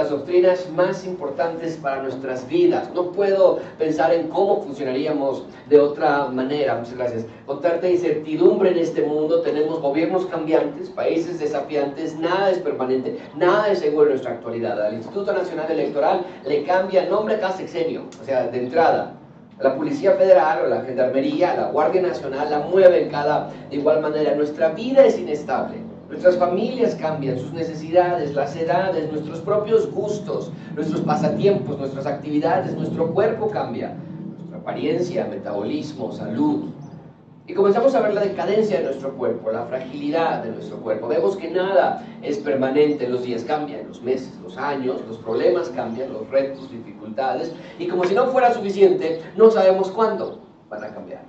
[0.00, 2.88] las doctrinas más importantes para nuestras vidas.
[2.94, 6.76] No puedo pensar en cómo funcionaríamos de otra manera.
[6.76, 7.26] Muchas gracias.
[7.44, 13.70] Con tanta incertidumbre en este mundo, tenemos gobiernos cambiantes, países desafiantes, nada es permanente, nada
[13.70, 14.80] es seguro en nuestra actualidad.
[14.80, 19.16] Al Instituto Nacional Electoral le cambia nombre cada sexenio, o sea, de entrada.
[19.58, 24.34] La Policía Federal o la Gendarmería, la Guardia Nacional la mueven cada de igual manera.
[24.34, 25.89] Nuestra vida es inestable.
[26.10, 33.14] Nuestras familias cambian, sus necesidades, las edades, nuestros propios gustos, nuestros pasatiempos, nuestras actividades, nuestro
[33.14, 33.94] cuerpo cambia,
[34.36, 36.70] nuestra apariencia, metabolismo, salud.
[37.46, 41.06] Y comenzamos a ver la decadencia de nuestro cuerpo, la fragilidad de nuestro cuerpo.
[41.06, 46.12] Vemos que nada es permanente, los días cambian, los meses, los años, los problemas cambian,
[46.12, 47.54] los retos, dificultades.
[47.78, 51.22] Y como si no fuera suficiente, no sabemos cuándo van a cambiar.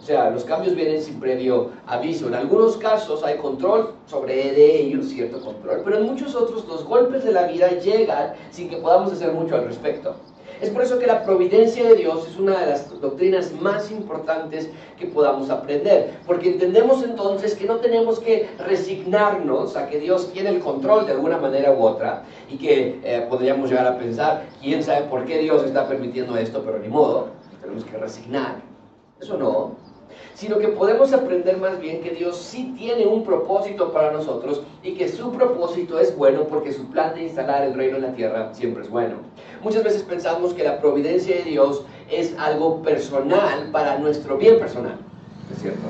[0.00, 2.28] O sea, los cambios vienen sin previo aviso.
[2.28, 6.84] En algunos casos hay control sobre de ellos, cierto control, pero en muchos otros los
[6.84, 10.14] golpes de la vida llegan sin que podamos hacer mucho al respecto.
[10.62, 14.70] Es por eso que la providencia de Dios es una de las doctrinas más importantes
[14.98, 20.50] que podamos aprender, porque entendemos entonces que no tenemos que resignarnos a que Dios tiene
[20.50, 24.82] el control de alguna manera u otra y que eh, podríamos llegar a pensar, quién
[24.82, 27.28] sabe por qué Dios está permitiendo esto, pero ni modo,
[27.60, 28.56] tenemos que resignar.
[29.18, 29.76] Eso no,
[30.34, 34.94] sino que podemos aprender más bien que Dios sí tiene un propósito para nosotros y
[34.94, 38.54] que su propósito es bueno porque su plan de instalar el reino en la tierra
[38.54, 39.16] siempre es bueno.
[39.62, 44.98] Muchas veces pensamos que la providencia de Dios es algo personal para nuestro bien personal,
[45.52, 45.80] ¿es cierto?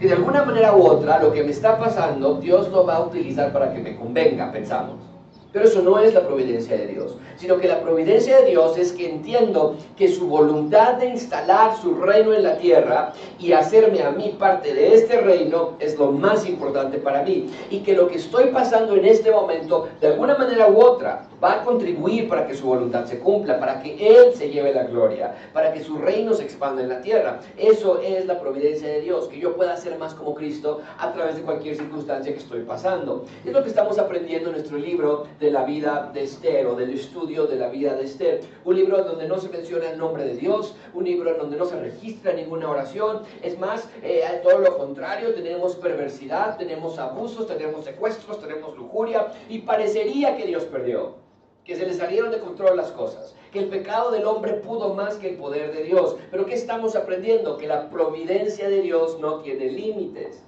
[0.00, 3.06] Que de alguna manera u otra lo que me está pasando Dios lo va a
[3.06, 5.13] utilizar para que me convenga, pensamos.
[5.54, 8.90] Pero eso no es la providencia de Dios, sino que la providencia de Dios es
[8.92, 14.10] que entiendo que su voluntad de instalar su reino en la tierra y hacerme a
[14.10, 17.48] mí parte de este reino es lo más importante para mí.
[17.70, 21.60] Y que lo que estoy pasando en este momento, de alguna manera u otra, va
[21.60, 25.36] a contribuir para que su voluntad se cumpla, para que Él se lleve la gloria,
[25.52, 27.38] para que su reino se expanda en la tierra.
[27.56, 31.36] Eso es la providencia de Dios, que yo pueda ser más como Cristo a través
[31.36, 33.24] de cualquier circunstancia que estoy pasando.
[33.44, 36.90] Es lo que estamos aprendiendo en nuestro libro de la vida de Esther o del
[36.90, 38.40] estudio de la vida de Esther.
[38.64, 41.64] Un libro donde no se menciona el nombre de Dios, un libro en donde no
[41.64, 43.22] se registra ninguna oración.
[43.42, 49.60] Es más, eh, todo lo contrario, tenemos perversidad, tenemos abusos, tenemos secuestros, tenemos lujuria y
[49.60, 51.24] parecería que Dios perdió
[51.64, 55.16] que se le salieron de control las cosas, que el pecado del hombre pudo más
[55.16, 56.16] que el poder de Dios.
[56.30, 57.56] Pero ¿qué estamos aprendiendo?
[57.56, 60.44] Que la providencia de Dios no tiene límites.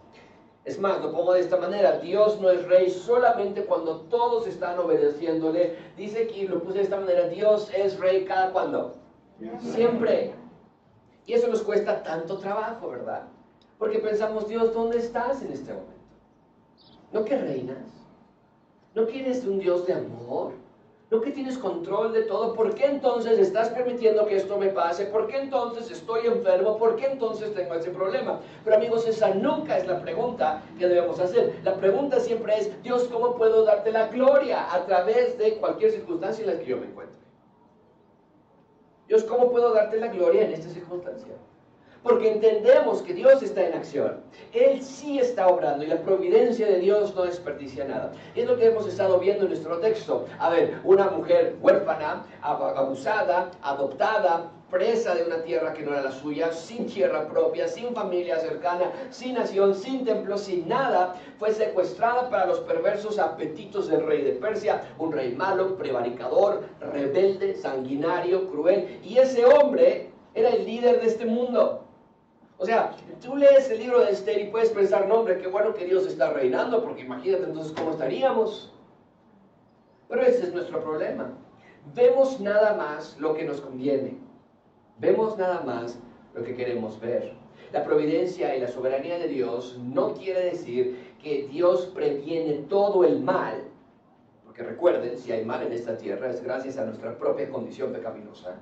[0.67, 4.77] Es más, lo pongo de esta manera, Dios no es rey solamente cuando todos están
[4.81, 5.77] obedeciéndole.
[5.97, 8.97] Dice que lo puse de esta manera, Dios es rey cada cuando.
[9.61, 10.35] Siempre.
[11.25, 13.29] Y eso nos cuesta tanto trabajo, ¿verdad?
[13.79, 15.93] Porque pensamos, Dios, ¿dónde estás en este momento?
[17.13, 17.87] ¿No que reinas?
[18.97, 20.53] ¿No quieres un Dios de amor?
[21.09, 22.53] ¿No que tienes control de todo?
[22.55, 25.07] ¿Por qué entonces estás permitiendo que esto me pase?
[25.07, 26.79] ¿Por qué entonces estoy enfermo?
[26.79, 28.41] ¿Por qué entonces tengo ese problema?
[28.65, 31.61] Pero amigos, esa nunca es la pregunta que debemos hacer.
[31.63, 36.45] La pregunta siempre es, Dios, ¿cómo puedo darte la gloria a través de cualquier circunstancia
[36.45, 37.21] en la que yo me encuentre?
[39.07, 41.35] Dios, ¿cómo puedo darte la gloria en esta circunstancia?
[42.07, 44.21] Porque entendemos que Dios está en acción.
[44.53, 48.13] Él sí está obrando y la providencia de Dios no desperdicia nada.
[48.37, 50.27] es lo que hemos estado viendo en nuestro texto.
[50.39, 56.13] A ver, una mujer huérfana, abusada, adoptada, presa de una tierra que no era la
[56.13, 62.31] suya, sin tierra propia, sin familia cercana, sin nación, sin templo, sin nada, fue secuestrada
[62.31, 69.01] para los perversos apetitos del rey de Persia, un rey malo, prevaricador, rebelde, sanguinario, cruel.
[69.03, 71.86] Y ese hombre era el líder de este mundo.
[72.59, 75.75] O sea, tú lees el libro de Esther y puedes pensar, no hombre, qué bueno
[75.75, 78.73] que Dios está reinando, porque imagínate entonces cómo estaríamos.
[80.09, 81.35] Pero ese es nuestro problema.
[81.95, 84.19] Vemos nada más lo que nos conviene.
[84.99, 85.99] Vemos nada más
[86.35, 87.35] lo que queremos ver.
[87.73, 93.21] La providencia y la soberanía de Dios no quiere decir que Dios previene todo el
[93.21, 93.65] mal,
[94.45, 98.61] porque recuerden, si hay mal en esta tierra es gracias a nuestra propia condición pecaminosa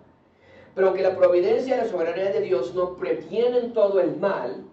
[0.75, 4.65] pero que la providencia y la soberanía de Dios no previenen todo el mal,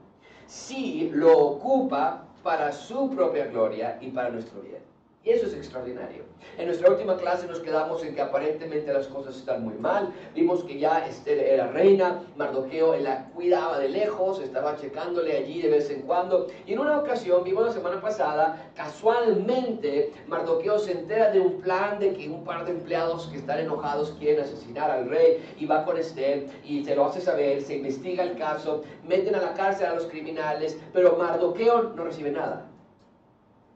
[0.47, 4.90] sí lo ocupa para su propia gloria y para nuestro bien.
[5.23, 6.23] Y eso es extraordinario.
[6.57, 10.11] En nuestra última clase nos quedamos en que aparentemente las cosas están muy mal.
[10.33, 15.69] Vimos que ya Esther era reina, Mardoqueo la cuidaba de lejos, estaba checándole allí de
[15.69, 16.47] vez en cuando.
[16.65, 21.99] Y en una ocasión, vimos la semana pasada, casualmente Mardoqueo se entera de un plan
[21.99, 25.85] de que un par de empleados que están enojados quieren asesinar al rey y va
[25.85, 29.85] con Esther y se lo hace saber, se investiga el caso, meten a la cárcel
[29.85, 32.65] a los criminales, pero Mardoqueo no recibe nada,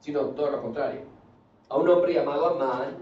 [0.00, 1.15] sino todo lo contrario
[1.68, 2.96] a un hombre llamado Amán,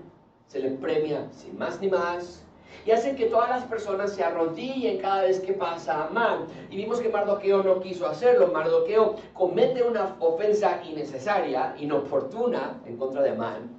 [0.47, 2.45] se le premia sin más ni más,
[2.87, 6.47] y hacen que todas las personas se arrodillen cada vez que pasa Amán.
[6.71, 8.49] Y vimos que Mardoqueo no quiso hacerlo.
[8.49, 13.71] Mardoqueo comete una ofensa innecesaria, inoportuna en contra de Amán,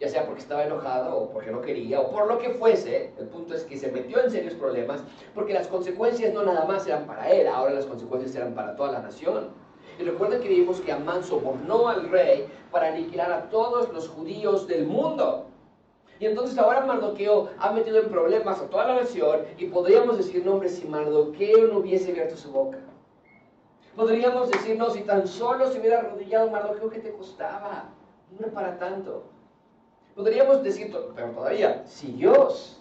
[0.00, 3.12] ya sea porque estaba enojado o porque no quería o por lo que fuese.
[3.18, 5.02] El punto es que se metió en serios problemas
[5.34, 8.92] porque las consecuencias no nada más eran para él, ahora las consecuencias eran para toda
[8.92, 9.50] la nación.
[9.98, 14.66] Y recuerden que vimos que Amán sobornó al rey para aniquilar a todos los judíos
[14.68, 15.46] del mundo.
[16.20, 20.44] Y entonces ahora Mardoqueo ha metido en problemas a toda la nación y podríamos decir,
[20.44, 22.78] no hombre, si Mardoqueo no hubiese abierto su boca.
[23.94, 27.90] Podríamos decir, no, si tan solo se hubiera arrodillado Mardoqueo, ¿qué te costaba?
[28.38, 29.24] No para tanto.
[30.14, 32.80] Podríamos decir, pero todavía, si Dios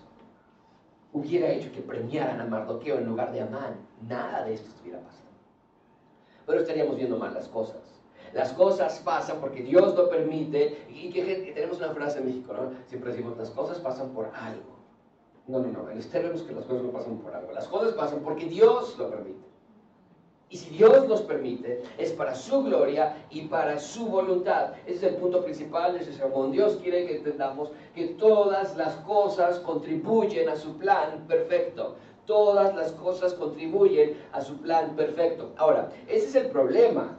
[1.13, 3.77] hubiera hecho que premiaran a Mardoqueo en lugar de Amán,
[4.07, 5.26] nada de esto estuviera pasando.
[6.47, 7.77] Pero estaríamos viendo mal las cosas.
[8.33, 10.85] Las cosas pasan porque Dios lo permite.
[10.89, 12.71] Y que, tenemos una frase en México, ¿no?
[12.87, 14.77] Siempre decimos, las cosas pasan por algo.
[15.45, 15.89] No, no, no.
[15.89, 17.51] En este es que las cosas no pasan por algo.
[17.51, 19.47] Las cosas pasan porque Dios lo permite.
[20.49, 24.75] Y si Dios los permite, es para su gloria y para su voluntad.
[24.85, 26.53] Ese es el punto principal de ese sermón.
[26.53, 31.97] Dios quiere que entendamos que todas las cosas contribuyen a su plan perfecto.
[32.27, 35.53] Todas las cosas contribuyen a su plan perfecto.
[35.57, 37.17] Ahora, ese es el problema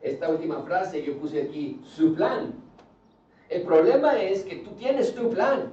[0.00, 2.54] esta última frase yo puse aquí, su plan.
[3.48, 5.72] El problema es que tú tienes tu plan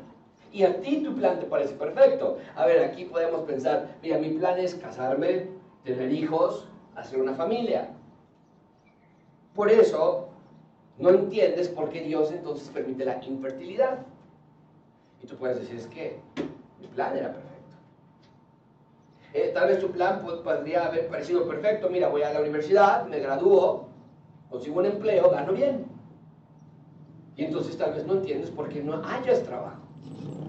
[0.52, 2.38] y a ti tu plan te parece perfecto.
[2.56, 5.48] A ver, aquí podemos pensar, mira, mi plan es casarme,
[5.84, 7.90] tener hijos, hacer una familia.
[9.54, 10.30] Por eso
[10.98, 14.00] no entiendes por qué Dios entonces permite la infertilidad.
[15.22, 16.18] Y tú puedes decir, es que
[16.80, 17.55] mi plan era perfecto.
[19.36, 21.90] Eh, tal vez tu plan podría haber parecido perfecto.
[21.90, 23.90] Mira, voy a la universidad, me gradúo,
[24.50, 25.86] consigo un empleo, gano bien.
[27.36, 29.82] Y entonces tal vez no entiendes por qué no hayas trabajo.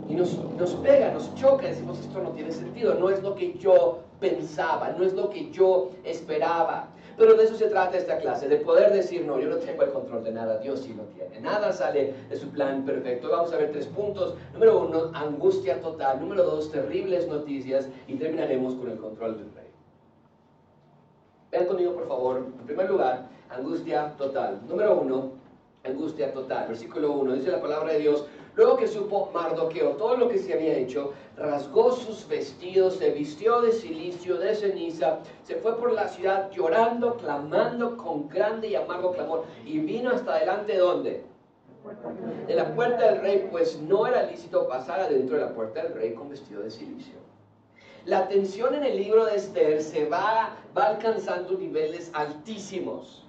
[0.08, 0.36] Y nos
[0.84, 5.02] pega, nos choca, decimos esto no tiene sentido, no es lo que yo pensaba, no
[5.02, 6.90] es lo que yo esperaba.
[7.16, 9.90] Pero de eso se trata esta clase, de poder decir, no, yo no tengo el
[9.90, 11.40] control de nada, Dios sí lo tiene.
[11.40, 13.30] Nada sale de su plan perfecto.
[13.30, 14.36] Vamos a ver tres puntos.
[14.52, 16.20] Número uno, angustia total.
[16.20, 17.88] Número dos, terribles noticias.
[18.06, 19.66] Y terminaremos con el control del rey.
[21.50, 24.60] Vean conmigo, por favor, en primer lugar, angustia total.
[24.68, 25.32] Número uno,
[25.84, 26.68] angustia total.
[26.68, 30.54] Versículo 1, dice la palabra de Dios, luego que supo Mardoqueo todo lo que se
[30.54, 36.08] había hecho, rasgó sus vestidos, se vistió de silicio, de ceniza, se fue por la
[36.08, 41.24] ciudad llorando, clamando con grande y amargo clamor, y vino hasta delante de dónde?
[42.46, 45.94] De la puerta del rey, pues no era lícito pasar adentro de la puerta del
[45.94, 47.14] rey con vestido de silicio.
[48.06, 53.25] La tensión en el libro de Esther se va, va alcanzando niveles altísimos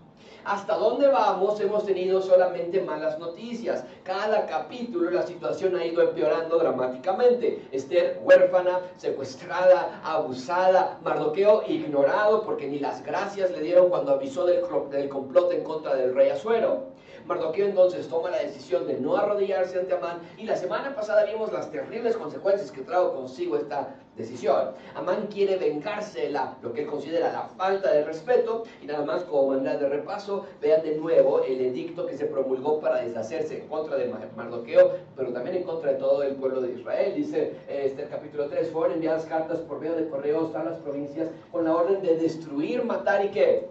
[0.47, 3.83] hasta dónde vamos hemos tenido solamente malas noticias.
[4.03, 7.67] Cada capítulo la situación ha ido empeorando dramáticamente.
[7.71, 14.61] Esther huérfana, secuestrada, abusada, Mardoqueo ignorado porque ni las gracias le dieron cuando avisó del,
[14.89, 16.95] del complot en contra del rey Azuero.
[17.27, 21.51] Mardoqueo entonces toma la decisión de no arrodillarse ante Amán y la semana pasada vimos
[21.51, 24.71] las terribles consecuencias que trajo consigo esta decisión.
[24.95, 29.03] Amán quiere vengarse de la, lo que él considera la falta de respeto y nada
[29.03, 33.61] más como manera de repaso, vean de nuevo el edicto que se promulgó para deshacerse
[33.61, 37.13] en contra de Mardoqueo, pero también en contra de todo el pueblo de Israel.
[37.13, 41.27] Dice este el capítulo 3, fueron enviadas cartas por medio de correos a las provincias
[41.51, 43.67] con la orden de destruir, matar y qué?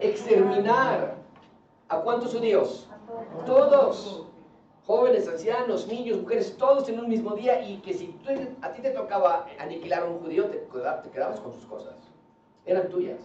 [0.00, 1.19] Exterminar
[1.90, 2.88] ¿A cuántos judíos?
[3.44, 4.24] Todos.
[4.86, 8.16] Jóvenes, ancianos, niños, mujeres, todos en un mismo día y que si
[8.62, 11.94] a ti te tocaba aniquilar a un judío, te, te quedabas con sus cosas.
[12.64, 13.18] Eran tuyas.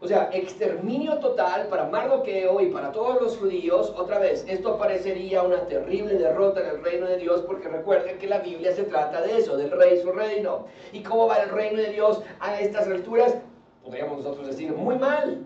[0.00, 3.92] O sea, exterminio total para Mardoqueo y para todos los judíos.
[3.96, 8.28] Otra vez, esto parecería una terrible derrota en el reino de Dios porque recuerden que
[8.28, 10.66] la Biblia se trata de eso, del rey y su reino.
[10.92, 13.36] ¿Y cómo va el reino de Dios a estas alturas?
[13.84, 15.44] Podríamos nosotros decir, muy mal.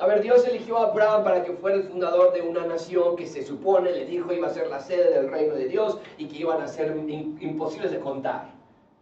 [0.00, 3.26] A ver, Dios eligió a Abraham para que fuera el fundador de una nación que
[3.26, 6.38] se supone, le dijo, iba a ser la sede del reino de Dios y que
[6.38, 8.46] iban a ser imposibles de contar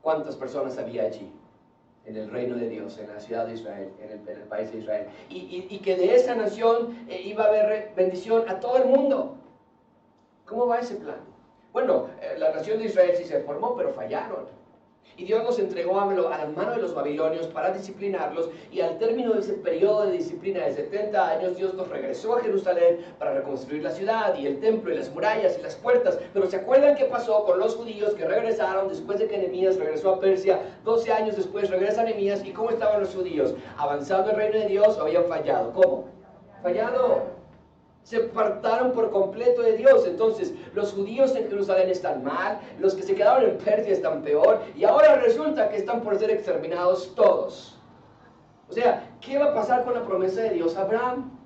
[0.03, 1.31] cuántas personas había allí,
[2.05, 5.07] en el reino de Dios, en la ciudad de Israel, en el, país de Israel.
[5.29, 9.37] Y, que de esa nación eh, iba a haber bendición a todo el mundo.
[10.47, 11.21] ¿Cómo va ese plan?
[11.73, 14.47] Bueno, eh, la nación de Israel sí se formó, pero fallaron.
[15.17, 19.33] Y Dios los entregó a la mano de los babilonios para disciplinarlos y al término
[19.33, 23.83] de ese periodo de disciplina de 70 años Dios los regresó a Jerusalén para reconstruir
[23.83, 26.19] la ciudad y el templo y las murallas y las puertas.
[26.33, 30.15] Pero ¿se acuerdan qué pasó con los judíos que regresaron después de que Nehemías regresó
[30.15, 30.61] a Persia?
[30.85, 33.55] 12 años después regresa Nehemías y ¿cómo estaban los judíos?
[33.77, 35.73] ¿Avanzando el reino de Dios o habían fallado?
[35.73, 36.09] ¿Cómo?
[36.63, 37.38] Fallado.
[38.09, 40.07] Se apartaron por completo de Dios.
[40.07, 44.63] Entonces, los judíos en Jerusalén están mal, los que se quedaron en Persia están peor,
[44.75, 47.79] y ahora resulta que están por ser exterminados todos.
[48.71, 51.38] O sea, ¿qué va a pasar con la promesa de Dios a Abraham?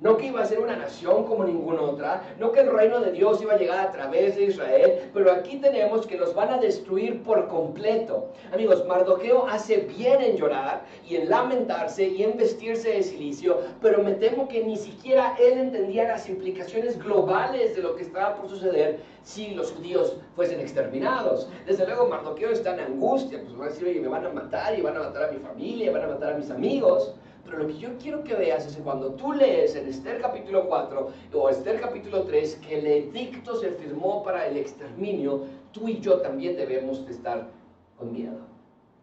[0.00, 3.12] No que iba a ser una nación como ninguna otra, no que el reino de
[3.12, 6.58] Dios iba a llegar a través de Israel, pero aquí tenemos que los van a
[6.58, 8.30] destruir por completo.
[8.52, 14.02] Amigos, Mardoqueo hace bien en llorar y en lamentarse y en vestirse de silicio, pero
[14.02, 18.48] me temo que ni siquiera él entendía las implicaciones globales de lo que estaba por
[18.48, 21.48] suceder si los judíos fuesen exterminados.
[21.66, 24.78] Desde luego Mardoqueo está en angustia, pues va a decir, oye, me van a matar
[24.78, 27.14] y van a matar a mi familia, van a matar a mis amigos.
[27.44, 30.68] Pero lo que yo quiero que veas es que cuando tú lees en Esther capítulo
[30.68, 36.00] 4 o Esther capítulo 3 que el edicto se firmó para el exterminio, tú y
[36.00, 37.48] yo también debemos de estar
[37.98, 38.40] con miedo,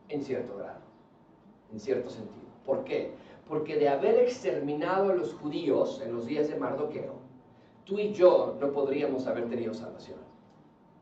[0.09, 0.79] en cierto grado,
[1.71, 2.47] en cierto sentido.
[2.65, 3.11] ¿Por qué?
[3.47, 7.13] Porque de haber exterminado a los judíos en los días de Mardoqueo,
[7.85, 10.19] tú y yo no podríamos haber tenido salvación.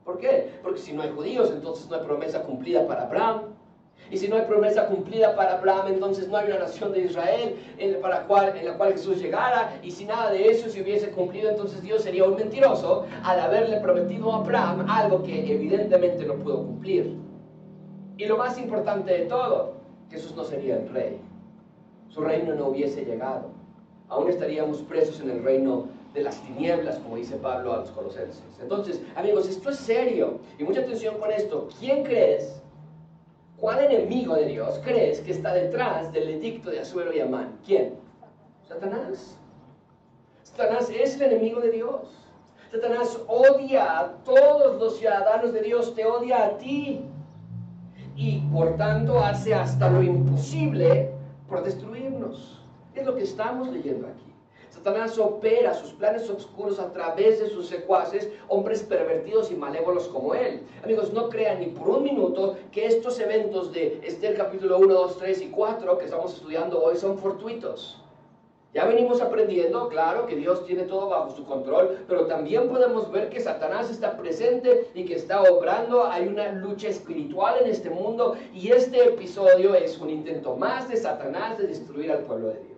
[0.04, 0.60] ¿Por qué?
[0.62, 3.56] Porque si no hay judíos, entonces no hay promesa cumplida para Abraham,
[4.12, 7.56] y si no hay promesa cumplida para Abraham, entonces no hay una nación de Israel
[7.78, 9.80] en, para la cual Jesús llegara.
[9.82, 13.80] Y si nada de eso se hubiese cumplido, entonces Dios sería un mentiroso al haberle
[13.80, 17.16] prometido a Abraham algo que evidentemente no pudo cumplir.
[18.18, 19.74] Y lo más importante de todo,
[20.12, 21.20] Jesús no sería el rey.
[22.10, 23.50] Su reino no hubiese llegado.
[24.08, 28.44] Aún estaríamos presos en el reino de las tinieblas, como dice Pablo a los colosenses.
[28.62, 30.40] Entonces, amigos, esto es serio.
[30.60, 31.68] Y mucha atención con esto.
[31.80, 32.62] ¿Quién crees
[33.60, 37.58] ¿Cuál enemigo de Dios crees que está detrás del edicto de Azuero y Amán?
[37.66, 37.96] ¿Quién?
[38.68, 39.38] Satanás.
[40.44, 42.26] Satanás es el enemigo de Dios.
[42.72, 47.02] Satanás odia a todos los ciudadanos de Dios, te odia a ti.
[48.16, 51.12] Y por tanto hace hasta lo imposible
[51.48, 52.62] por destruirnos.
[52.94, 54.25] Es lo que estamos leyendo aquí.
[54.86, 60.36] Satanás opera sus planes oscuros a través de sus secuaces, hombres pervertidos y malévolos como
[60.36, 60.62] él.
[60.84, 65.18] Amigos, no crean ni por un minuto que estos eventos de Esther capítulo 1, 2,
[65.18, 68.00] 3 y 4 que estamos estudiando hoy son fortuitos.
[68.76, 73.32] Ya venimos aprendiendo, claro, que Dios tiene todo bajo su control, pero también podemos ver
[73.32, 76.06] que Satanás está presente y que está obrando.
[76.06, 80.98] Hay una lucha espiritual en este mundo y este episodio es un intento más de
[80.98, 82.75] Satanás de destruir al pueblo de Dios.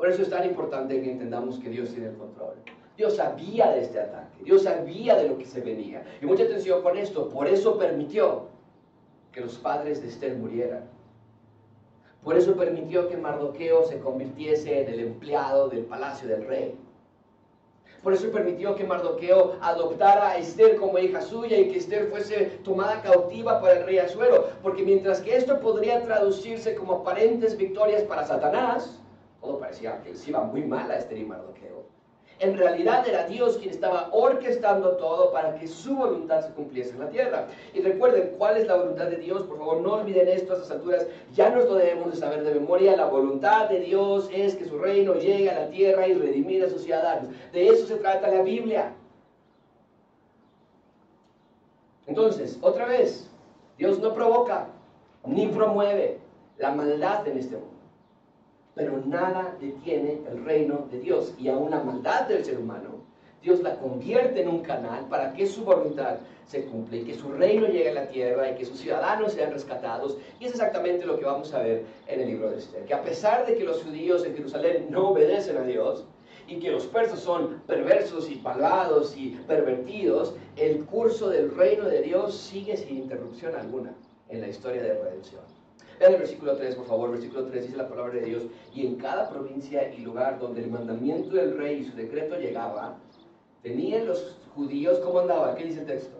[0.00, 2.54] Por eso es tan importante que entendamos que Dios tiene el control.
[2.96, 6.02] Dios sabía de este ataque, Dios sabía de lo que se venía.
[6.22, 8.46] Y mucha atención con esto, por eso permitió
[9.30, 10.84] que los padres de Esther murieran.
[12.24, 16.74] Por eso permitió que Mardoqueo se convirtiese en el empleado del palacio del rey.
[18.02, 22.46] Por eso permitió que Mardoqueo adoptara a Esther como hija suya y que Esther fuese
[22.64, 24.48] tomada cautiva para el rey Azuero.
[24.62, 28.99] Porque mientras que esto podría traducirse como aparentes victorias para Satanás,
[29.40, 31.80] todo parecía que les iba muy mal a Esther y Mardoqueo.
[32.38, 37.00] En realidad era Dios quien estaba orquestando todo para que su voluntad se cumpliese en
[37.00, 37.48] la tierra.
[37.74, 40.70] Y recuerden cuál es la voluntad de Dios, por favor no olviden esto a estas
[40.70, 44.64] alturas, ya nos lo debemos de saber de memoria, la voluntad de Dios es que
[44.64, 47.28] su reino llegue a la tierra y redimir a sus ciudadanos.
[47.52, 48.94] De eso se trata la Biblia.
[52.06, 53.30] Entonces, otra vez,
[53.76, 54.68] Dios no provoca
[55.26, 56.18] ni promueve
[56.56, 57.69] la maldad en este mundo
[58.80, 63.04] pero nada detiene el reino de Dios y aún la maldad del ser humano.
[63.42, 67.30] Dios la convierte en un canal para que su voluntad se cumpla y que su
[67.30, 70.16] reino llegue a la tierra y que sus ciudadanos sean rescatados.
[70.38, 72.86] Y es exactamente lo que vamos a ver en el libro de Esther.
[72.86, 76.06] Que a pesar de que los judíos en Jerusalén no obedecen a Dios
[76.48, 82.00] y que los persas son perversos y malvados y pervertidos, el curso del reino de
[82.00, 83.94] Dios sigue sin interrupción alguna
[84.30, 85.59] en la historia de redención.
[86.00, 87.10] Vean el versículo 3, por favor.
[87.10, 88.44] Versículo 3 dice la palabra de Dios.
[88.74, 92.96] Y en cada provincia y lugar donde el mandamiento del rey y su decreto llegaba,
[93.62, 95.54] tenían los judíos, ¿cómo andaba?
[95.54, 96.16] ¿Qué dice el texto?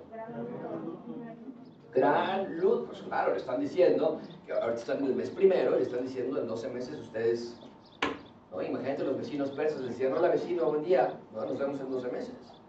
[1.94, 2.88] Gran luz.
[2.88, 6.38] Pues claro, le están diciendo, que ahorita están en el mes primero, le están diciendo
[6.38, 7.56] en 12 meses ustedes,
[8.52, 8.62] ¿no?
[8.62, 12.12] Imagínate los vecinos persas, le decían, hola vecino, buen día, no, nos vemos en 12
[12.12, 12.59] meses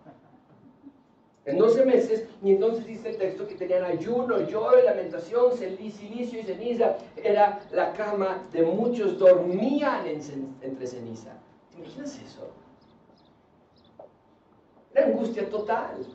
[1.45, 6.39] en 12 meses, y entonces dice el texto que tenían ayuno, lloro y lamentación, silicio
[6.39, 11.31] y ceniza, era la cama de muchos, dormían entre ceniza.
[11.71, 12.51] ¿Te imaginas eso?
[14.93, 16.05] Era angustia total.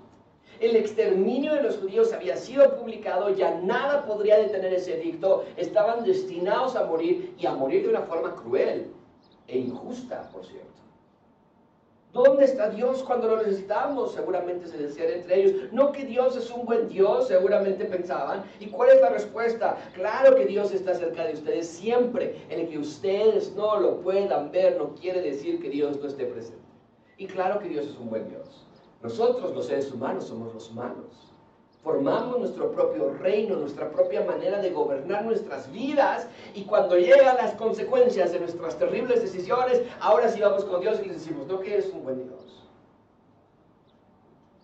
[0.60, 6.04] El exterminio de los judíos había sido publicado, ya nada podría detener ese edicto, estaban
[6.04, 8.92] destinados a morir y a morir de una forma cruel
[9.48, 10.85] e injusta, por cierto.
[12.16, 14.14] ¿Dónde está Dios cuando lo necesitamos?
[14.14, 15.70] Seguramente se decían entre ellos.
[15.70, 18.42] No que Dios es un buen Dios, seguramente pensaban.
[18.58, 19.76] ¿Y cuál es la respuesta?
[19.92, 22.42] Claro que Dios está cerca de ustedes siempre.
[22.48, 26.64] El que ustedes no lo puedan ver no quiere decir que Dios no esté presente.
[27.18, 28.66] Y claro que Dios es un buen Dios.
[29.02, 31.25] Nosotros los seres humanos somos los malos.
[31.86, 37.54] Formamos nuestro propio reino, nuestra propia manera de gobernar nuestras vidas y cuando llegan las
[37.54, 41.74] consecuencias de nuestras terribles decisiones, ahora sí vamos con Dios y le decimos, no que
[41.74, 42.68] eres un buen Dios.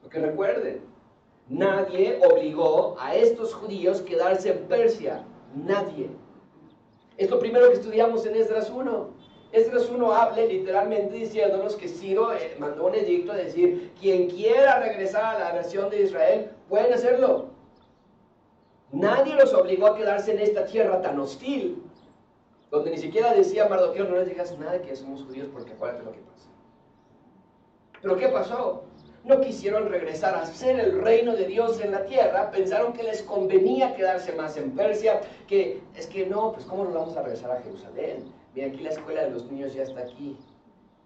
[0.02, 0.80] Porque recuerden,
[1.48, 5.24] nadie obligó a estos judíos a quedarse en Persia.
[5.54, 6.10] Nadie.
[7.18, 9.10] Es lo primero que estudiamos en Esdras 1.
[9.52, 14.80] Esdras 1 habla literalmente diciéndonos que Ciro eh, mandó un edicto a decir, quien quiera
[14.80, 17.50] regresar a la nación de Israel, pueden hacerlo.
[18.92, 21.82] Nadie los obligó a quedarse en esta tierra tan hostil,
[22.70, 26.12] donde ni siquiera decía Mardoqueo, no les digas nada que somos judíos porque acuérdate lo
[26.12, 26.48] que pasa.
[28.00, 28.84] Pero ¿qué pasó?
[29.24, 33.22] No quisieron regresar a ser el reino de Dios en la tierra, pensaron que les
[33.22, 37.50] convenía quedarse más en Persia, que es que no, pues ¿cómo nos vamos a regresar
[37.50, 38.32] a Jerusalén?
[38.54, 40.36] Mira, aquí la escuela de los niños ya está aquí.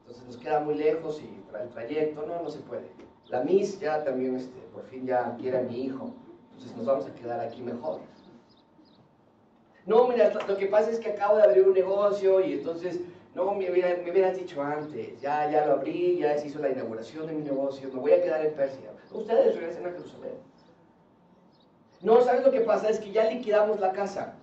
[0.00, 2.88] Entonces nos queda muy lejos y el trayecto, no, no se puede.
[3.28, 6.12] La Miss ya también, este, por fin ya quiere a mi hijo.
[6.52, 8.00] Entonces nos vamos a quedar aquí mejor.
[9.84, 13.00] No, mira, lo que pasa es que acabo de abrir un negocio y entonces,
[13.34, 17.26] no, me, me hubieras dicho antes, ya, ya lo abrí, ya se hizo la inauguración
[17.26, 18.90] de mi negocio, me voy a quedar en Persia.
[19.12, 20.34] Ustedes regresen a Jerusalén.
[22.02, 22.88] No, ¿sabes lo que pasa?
[22.88, 24.35] Es que ya liquidamos la casa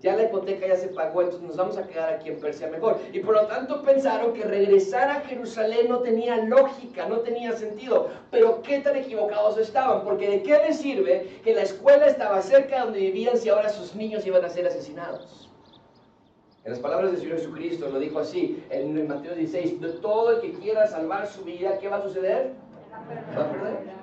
[0.00, 2.98] ya la hipoteca ya se pagó, entonces nos vamos a quedar aquí en Persia mejor.
[3.12, 8.08] Y por lo tanto pensaron que regresar a Jerusalén no tenía lógica, no tenía sentido.
[8.30, 12.76] Pero qué tan equivocados estaban, porque de qué les sirve que la escuela estaba cerca
[12.76, 15.50] de donde vivían si ahora sus niños iban a ser asesinados.
[16.64, 20.40] En las palabras del Señor Jesucristo lo dijo así, en Mateo 16, de todo el
[20.40, 22.52] que quiera salvar su vida, ¿qué va a suceder?
[23.36, 23.99] Va a perder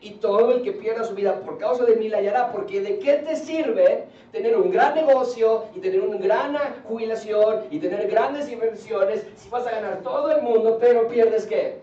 [0.00, 2.98] y todo el que pierda su vida por causa de mí la hallará, porque de
[2.98, 8.50] qué te sirve tener un gran negocio y tener una gran jubilación y tener grandes
[8.50, 11.80] inversiones si vas a ganar todo el mundo, pero pierdes qué?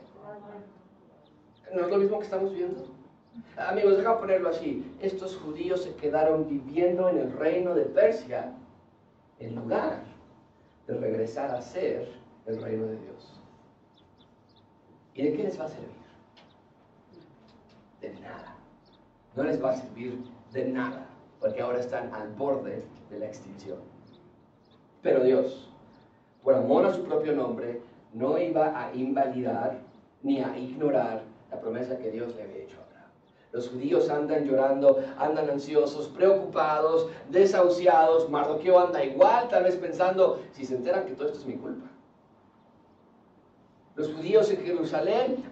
[1.74, 2.86] ¿No es lo mismo que estamos viendo?
[3.58, 4.86] Amigos, déjame ponerlo así.
[5.02, 8.54] Estos judíos se quedaron viviendo en el reino de Persia
[9.40, 10.00] en lugar
[10.88, 12.08] de regresar a ser
[12.46, 13.42] el reino de Dios.
[15.16, 16.05] ¿Y de qué les va a servir?
[18.02, 18.56] De nada.
[19.36, 21.08] No les va a servir de nada,
[21.40, 23.80] porque ahora están al borde de la extinción.
[25.02, 25.70] Pero Dios,
[26.44, 27.82] por amor a su propio nombre,
[28.14, 29.80] no iba a invalidar
[30.24, 33.12] ni a ignorar la promesa que Dios le había hecho a Abraham.
[33.52, 38.30] Los judíos andan llorando, andan ansiosos, preocupados, desahuciados.
[38.30, 41.88] Mardoqueo anda igual, tal vez pensando, si se enteran que todo esto es mi culpa.
[43.96, 45.46] Los judíos en Jerusalén,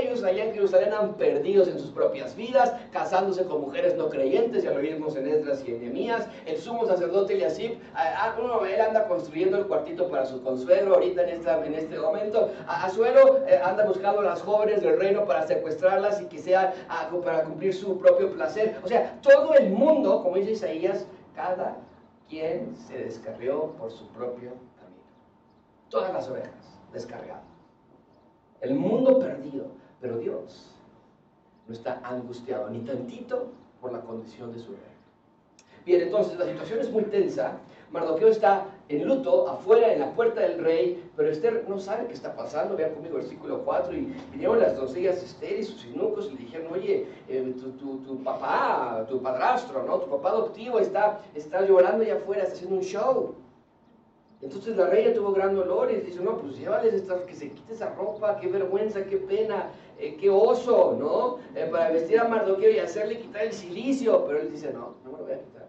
[0.00, 4.62] ellos allá en Jerusalén han perdidos en sus propias vidas, casándose con mujeres no creyentes,
[4.62, 6.28] ya lo vimos en Esdras y en Nehemías.
[6.46, 11.98] El sumo sacerdote Eliasib, él anda construyendo el cuartito para su consuelo ahorita en, este
[11.98, 12.52] momento.
[12.68, 16.72] Azuero eh, anda buscando a las jóvenes del reino para secuestrarlas y que sea
[17.24, 18.76] para cumplir su propio placer.
[18.84, 21.76] O sea, todo el mundo, como dice Isaías, cada
[22.28, 25.02] quien se descarrió por su propio camino.
[25.88, 27.57] Todas las ovejas descargadas.
[28.60, 29.66] El mundo perdido,
[30.00, 30.74] pero Dios
[31.66, 33.48] no está angustiado ni tantito
[33.80, 34.98] por la condición de su rey.
[35.84, 37.58] Bien, entonces la situación es muy tensa.
[37.90, 42.12] Mardoqueo está en luto, afuera, en la puerta del rey, pero Esther no sabe qué
[42.12, 42.76] está pasando.
[42.76, 43.94] Vean conmigo versículo 4.
[43.96, 49.06] Y vinieron las doncellas Esther y sus eunucos y le dijeron: Oye, eh, tu, papá,
[49.08, 49.98] tu padrastro, ¿no?
[49.98, 53.34] tu papá adoptivo está, está llorando allá afuera, está haciendo un show.
[54.40, 57.92] Entonces la reina tuvo gran dolor y dice, no, pues llévales que se quite esa
[57.94, 61.38] ropa, qué vergüenza, qué pena, eh, qué oso, ¿no?
[61.58, 64.24] Eh, para vestir a Mardoqueo y hacerle quitar el silicio.
[64.26, 65.66] Pero él dice, no, no me lo voy a quitar.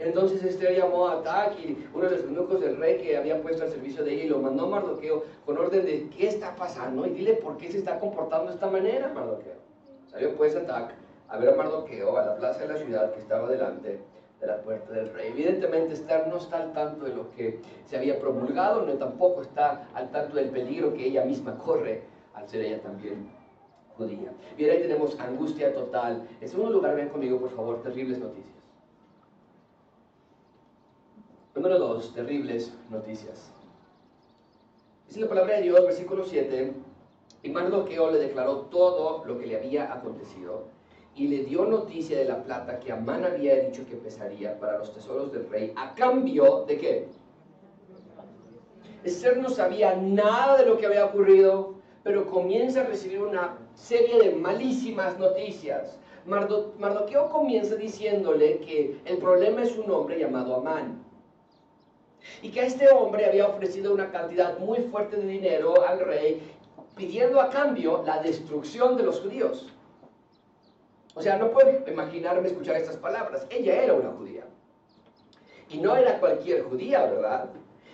[0.00, 3.64] Entonces Esther llamó a Atac y uno de los eunucos del rey que había puesto
[3.64, 7.06] al servicio de ella y lo mandó a Mardoqueo con orden de qué está pasando
[7.06, 9.56] y dile por qué se está comportando de esta manera Mardoqueo.
[10.06, 10.94] Salió pues Atac
[11.28, 13.98] a ver a Mardoqueo a la plaza de la ciudad que estaba delante
[14.40, 15.30] de la puerta del rey.
[15.32, 19.88] Evidentemente Esther no está al tanto de lo que se había promulgado, no tampoco está
[19.94, 22.02] al tanto del peligro que ella misma corre
[22.34, 23.28] al ser ella también
[23.96, 24.32] judía.
[24.56, 26.28] Bien, ahí tenemos angustia total.
[26.40, 28.54] En segundo lugar, ven conmigo, por favor, terribles noticias.
[31.54, 33.52] Número dos, terribles noticias.
[35.08, 36.72] Dice la palabra de Dios, versículo 7,
[37.42, 40.66] y Mardoqueo le declaró todo lo que le había acontecido
[41.18, 44.94] y le dio noticia de la plata que Amán había dicho que pesaría para los
[44.94, 47.08] tesoros del rey, a cambio de qué?
[49.02, 54.22] Esther no sabía nada de lo que había ocurrido, pero comienza a recibir una serie
[54.22, 55.98] de malísimas noticias.
[56.24, 61.02] Mardoqueo comienza diciéndole que el problema es un hombre llamado Amán.
[62.42, 66.42] Y que este hombre había ofrecido una cantidad muy fuerte de dinero al rey,
[66.94, 69.72] pidiendo a cambio la destrucción de los judíos.
[71.14, 73.46] O sea, no puedo imaginarme escuchar estas palabras.
[73.50, 74.44] Ella era una judía.
[75.68, 77.50] Y no era cualquier judía, ¿verdad?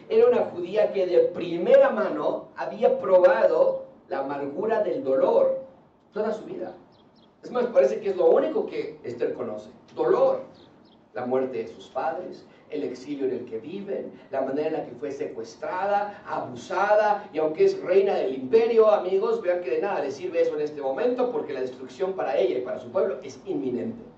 [0.08, 5.64] Era una judía que de primera mano había probado la amargura del dolor
[6.12, 6.74] toda su vida.
[7.42, 9.70] Es más, parece que es lo único que Esther conoce.
[9.94, 10.42] Dolor.
[11.12, 14.84] La muerte de sus padres, el exilio en el que viven, la manera en la
[14.84, 20.00] que fue secuestrada, abusada, y aunque es reina del imperio, amigos, vean que de nada
[20.00, 23.18] le sirve eso en este momento porque la destrucción para ella y para su pueblo
[23.22, 24.13] es inminente.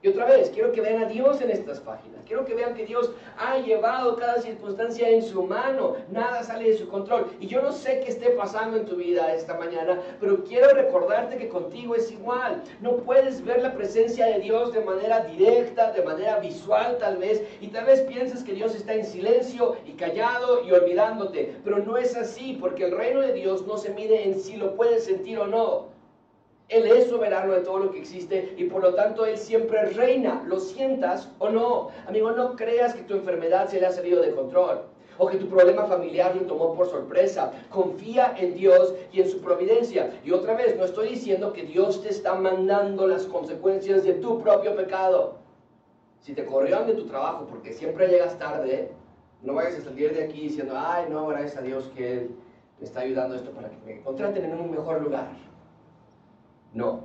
[0.00, 2.22] Y otra vez, quiero que vean a Dios en estas páginas.
[2.24, 5.96] Quiero que vean que Dios ha llevado cada circunstancia en su mano.
[6.12, 7.26] Nada sale de su control.
[7.40, 11.36] Y yo no sé qué esté pasando en tu vida esta mañana, pero quiero recordarte
[11.36, 12.62] que contigo es igual.
[12.80, 17.42] No puedes ver la presencia de Dios de manera directa, de manera visual tal vez.
[17.60, 21.56] Y tal vez pienses que Dios está en silencio y callado y olvidándote.
[21.64, 24.76] Pero no es así, porque el reino de Dios no se mide en si lo
[24.76, 25.97] puedes sentir o no.
[26.68, 30.44] Él es soberano de todo lo que existe y por lo tanto Él siempre reina,
[30.46, 31.88] lo sientas o no.
[32.06, 34.82] Amigo, no creas que tu enfermedad se le ha salido de control
[35.16, 37.52] o que tu problema familiar lo tomó por sorpresa.
[37.70, 40.12] Confía en Dios y en su providencia.
[40.24, 44.40] Y otra vez, no estoy diciendo que Dios te está mandando las consecuencias de tu
[44.40, 45.38] propio pecado.
[46.20, 48.92] Si te corrieron de tu trabajo porque siempre llegas tarde,
[49.42, 52.30] no vayas a salir de aquí diciendo, ay, no, gracias a Dios que Él
[52.78, 55.28] me está ayudando esto para que me contraten en un mejor lugar.
[56.78, 57.00] No.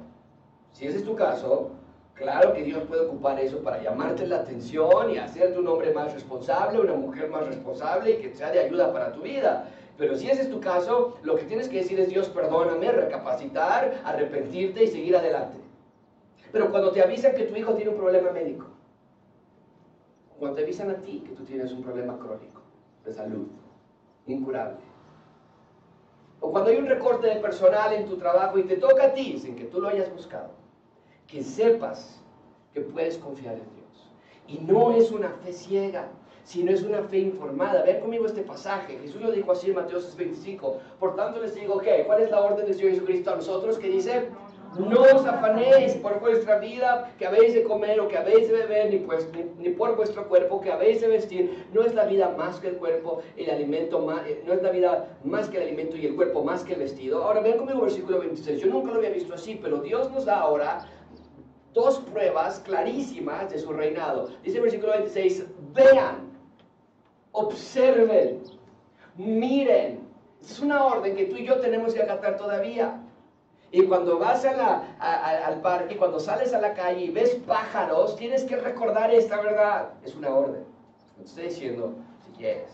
[0.71, 1.71] Si ese es tu caso,
[2.13, 6.13] claro que Dios puede ocupar eso para llamarte la atención y hacerte un hombre más
[6.13, 9.67] responsable, una mujer más responsable y que sea de ayuda para tu vida.
[9.97, 13.99] Pero si ese es tu caso, lo que tienes que decir es Dios, perdóname, recapacitar,
[14.03, 15.57] arrepentirte y seguir adelante.
[16.51, 18.67] Pero cuando te avisan que tu hijo tiene un problema médico,
[20.37, 22.61] cuando te avisan a ti que tú tienes un problema crónico
[23.03, 23.47] de salud,
[24.27, 24.77] incurable,
[26.43, 29.39] o cuando hay un recorte de personal en tu trabajo y te toca a ti,
[29.39, 30.49] sin que tú lo hayas buscado,
[31.25, 32.21] que sepas
[32.73, 34.11] que puedes confiar en Dios.
[34.45, 36.09] Y no es una fe ciega,
[36.43, 37.83] sino es una fe informada.
[37.83, 38.97] Vean conmigo este pasaje.
[38.99, 40.79] Jesús lo dijo así en Mateo 25.
[40.99, 42.03] Por tanto les digo, ¿qué?
[42.05, 43.79] ¿Cuál es la orden de Señor Jesucristo a nosotros?
[43.79, 44.27] Que dice,
[44.79, 48.89] no os afanéis por vuestra vida que habéis de comer o que habéis de beber,
[48.89, 49.27] ni, pues,
[49.59, 51.65] ni, por vuestro cuerpo que habéis de vestir.
[51.73, 54.71] No es la vida más que el cuerpo, el alimento más, eh, no es la
[54.71, 57.23] vida más que el alimento y el cuerpo más que el vestido.
[57.23, 58.61] Ahora vean conmigo el versículo 26.
[58.61, 60.87] Yo nunca lo había visto así, pero Dios nos da ahora
[61.73, 64.29] dos pruebas clarísimas de su reinado.
[64.43, 66.31] Dice el versículo 26, vean,
[67.31, 68.43] observen,
[69.17, 70.01] miren.
[70.41, 73.02] Es una orden que tú y yo tenemos que acatar todavía.
[73.73, 78.55] Y cuando vas al parque, cuando sales a la calle y ves pájaros, tienes que
[78.55, 79.89] recordar esta verdad.
[80.05, 80.63] Es una orden.
[81.17, 82.69] Te estoy diciendo si quieres.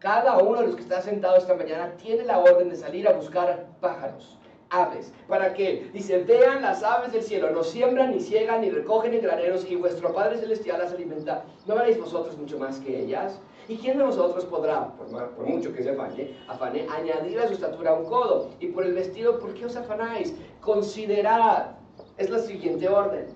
[0.00, 3.12] Cada uno de los que está sentado esta mañana tiene la orden de salir a
[3.12, 4.36] buscar pájaros,
[4.70, 5.12] aves.
[5.28, 5.88] ¿Para qué?
[5.92, 9.76] Dice, vean las aves del cielo, no siembran, ni ciegan, ni recogen en graneros, y
[9.76, 11.44] vuestro Padre Celestial las alimenta.
[11.66, 13.38] ¿No veréis vosotros mucho más que ellas?
[13.70, 17.94] ¿Y quién de nosotros podrá, por, mucho que se afane, afane, añadir a su estatura
[17.94, 18.50] un codo?
[18.58, 20.34] Y por el vestido, ¿por qué os afanáis?
[20.60, 21.76] Considerad,
[22.18, 23.26] es la siguiente orden.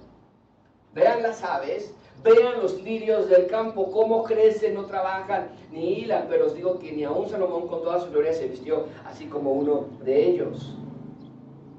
[0.93, 1.95] Vean las aves,
[2.25, 6.91] vean los lirios del campo, cómo crecen, no trabajan, ni hilan, pero os digo que
[6.91, 10.77] ni aun Salomón con toda su gloria se vistió así como uno de ellos.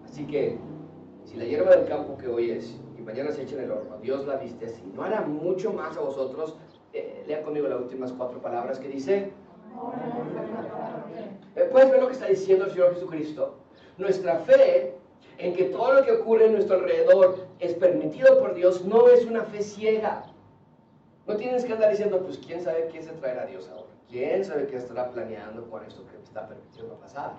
[0.05, 0.57] Así que,
[1.25, 3.97] si la hierba del campo que hoy es y mañana se echa en el horno,
[4.01, 6.55] Dios la viste así, ¿no hará mucho más a vosotros
[6.95, 9.33] eh, lea conmigo las últimas cuatro palabras que dice.
[11.55, 13.55] Eh, ¿Puedes ver lo que está diciendo el Señor Jesucristo?
[13.97, 14.95] Nuestra fe
[15.37, 19.25] en que todo lo que ocurre en nuestro alrededor es permitido por Dios no es
[19.25, 20.23] una fe ciega.
[21.27, 23.91] No tienes que andar diciendo, pues quién sabe quién se traerá Dios ahora.
[24.09, 27.33] ¿Quién sabe qué estará planeando con esto que está permitiendo pasar?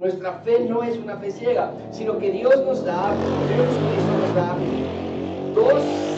[0.00, 3.14] Nuestra fe no es una fe ciega, sino que Dios nos da,
[3.48, 3.80] Dios
[4.20, 4.56] nos da
[5.54, 6.15] dos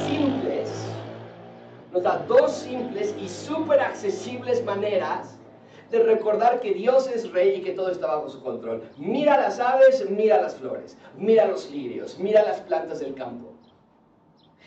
[2.01, 5.39] da dos simples y súper accesibles maneras
[5.91, 8.83] de recordar que Dios es rey y que todo está bajo su control.
[8.99, 13.55] Mira las aves, mira las flores, mira los lirios, mira las plantas del campo.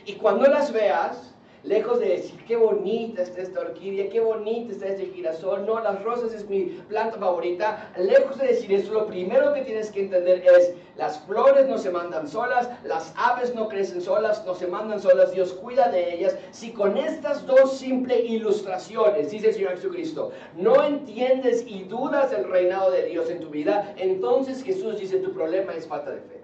[0.06, 4.88] Y cuando las veas, Lejos de decir, qué bonita está esta orquídea, qué bonita está
[4.88, 7.92] este girasol, no, las rosas es mi planta favorita.
[7.98, 11.92] Lejos de decir eso, lo primero que tienes que entender es, las flores no se
[11.92, 16.36] mandan solas, las aves no crecen solas, no se mandan solas, Dios cuida de ellas.
[16.50, 22.50] Si con estas dos simples ilustraciones, dice el Señor Jesucristo, no entiendes y dudas del
[22.50, 26.42] reinado de Dios en tu vida, entonces Jesús dice, tu problema es falta de fe.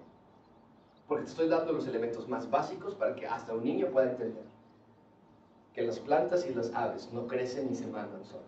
[1.07, 4.56] Porque te estoy dando los elementos más básicos para que hasta un niño pueda entender
[5.77, 8.47] que las plantas y las aves no crecen ni se mandan solas.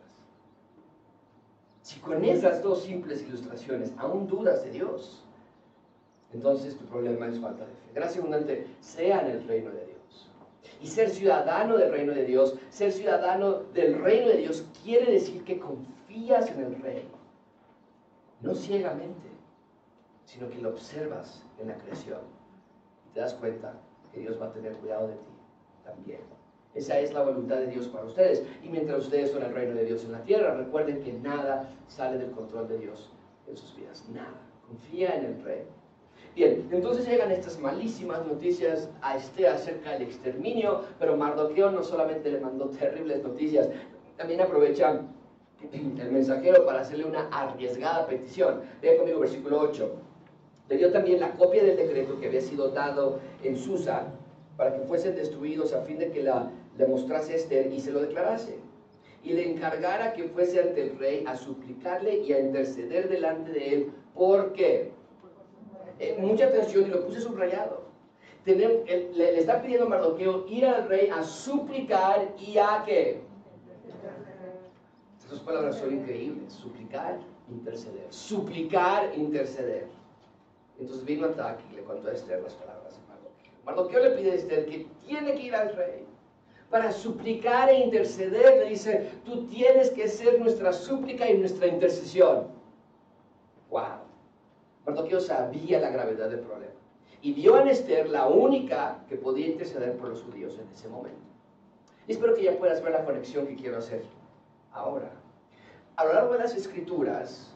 [1.83, 5.23] Si con esas dos simples ilustraciones aún dudas de Dios,
[6.33, 7.91] entonces tu problema es falta de fe.
[7.93, 10.31] Gracias abundante sea en el reino de Dios.
[10.81, 15.43] Y ser ciudadano del reino de Dios, ser ciudadano del reino de Dios quiere decir
[15.43, 17.11] que confías en el reino.
[18.41, 19.29] No ciegamente,
[20.25, 22.21] sino que lo observas en la creación.
[23.07, 23.75] Y te das cuenta
[24.11, 25.31] que Dios va a tener cuidado de ti
[25.85, 26.38] también.
[26.75, 28.43] Esa es la voluntad de Dios para ustedes.
[28.63, 32.17] Y mientras ustedes son el reino de Dios en la tierra, recuerden que nada sale
[32.17, 33.11] del control de Dios
[33.47, 34.05] en sus vidas.
[34.13, 34.39] Nada.
[34.67, 35.63] Confía en el rey.
[36.35, 42.31] Bien, entonces llegan estas malísimas noticias a este acerca del exterminio, pero Mardoqueo no solamente
[42.31, 43.67] le mandó terribles noticias,
[44.15, 45.01] también aprovecha
[45.71, 48.61] el mensajero para hacerle una arriesgada petición.
[48.81, 49.91] Vean conmigo versículo 8.
[50.69, 54.07] Le dio también la copia del decreto que había sido dado en Susa
[54.55, 57.99] para que fuesen destruidos a fin de que la, le mostrase Esther y se lo
[57.99, 58.57] declarase.
[59.21, 63.73] Y le encargara que fuese ante el rey a suplicarle y a interceder delante de
[63.73, 63.91] él.
[64.15, 64.91] porque
[65.99, 67.83] eh, mucha atención y lo puse subrayado.
[68.45, 73.21] Le, está pidiendo a Mardoqueo ir al rey a suplicar y a qué.
[75.25, 76.53] Esas palabras son increíbles.
[76.53, 78.07] Suplicar, interceder.
[78.09, 79.87] Suplicar, interceder.
[80.79, 82.99] Entonces vino Ataque y le contó a Esther las palabras.
[83.65, 86.08] Mardoqueo le pide a Esther que tiene que ir al rey
[86.69, 88.57] para suplicar e interceder.
[88.63, 92.47] Le dice, tú tienes que ser nuestra súplica y nuestra intercesión.
[93.69, 94.09] ¡Wow!
[94.85, 96.73] Mardoqueo sabía la gravedad del problema.
[97.21, 101.19] Y vio en Esther la única que podía interceder por los judíos en ese momento.
[102.07, 104.03] Y espero que ya puedas ver la conexión que quiero hacer
[104.71, 105.11] ahora.
[105.95, 107.53] A lo largo de las escrituras,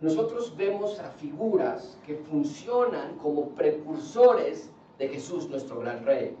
[0.00, 6.36] nosotros vemos a figuras que funcionan como precursores de Jesús, nuestro gran rey.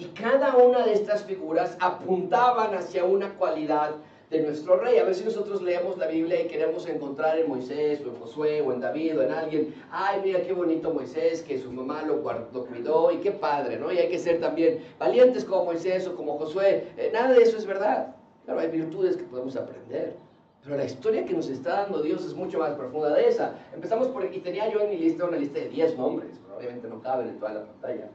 [0.00, 3.96] Y cada una de estas figuras apuntaban hacia una cualidad
[4.30, 4.96] de nuestro rey.
[4.96, 8.72] A si nosotros leemos la Biblia y queremos encontrar en Moisés o en Josué o
[8.72, 13.12] en David o en alguien, ay, mira qué bonito Moisés, que su mamá lo, cuidó
[13.12, 13.92] y qué padre, ¿no?
[13.92, 16.86] Y hay que ser también valientes como Moisés o como Josué.
[16.96, 18.16] Eh, nada de eso es verdad.
[18.46, 20.16] Claro, hay virtudes que podemos aprender.
[20.64, 23.54] Pero la historia que nos está dando Dios es mucho más profunda de esa.
[23.74, 26.88] Empezamos por, y tenía yo en mi lista una lista de 10 nombres, pero obviamente
[26.88, 28.08] no caben en toda la pantalla,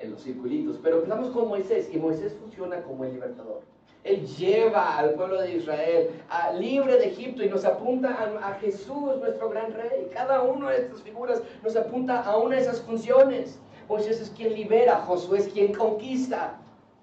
[0.00, 0.78] en los circulitos.
[0.82, 3.62] Pero empezamos con Moisés, y Moisés funciona como el libertador.
[4.02, 6.10] Él lleva al pueblo de Israel
[6.58, 8.08] libre de Egipto y nos apunta
[8.42, 10.08] a, Jesús, nuestro gran rey.
[10.12, 13.58] Cada una de estas figuras nos apunta a una de esas funciones.
[13.88, 16.56] Moisés es quien libera, Josué es quien conquista.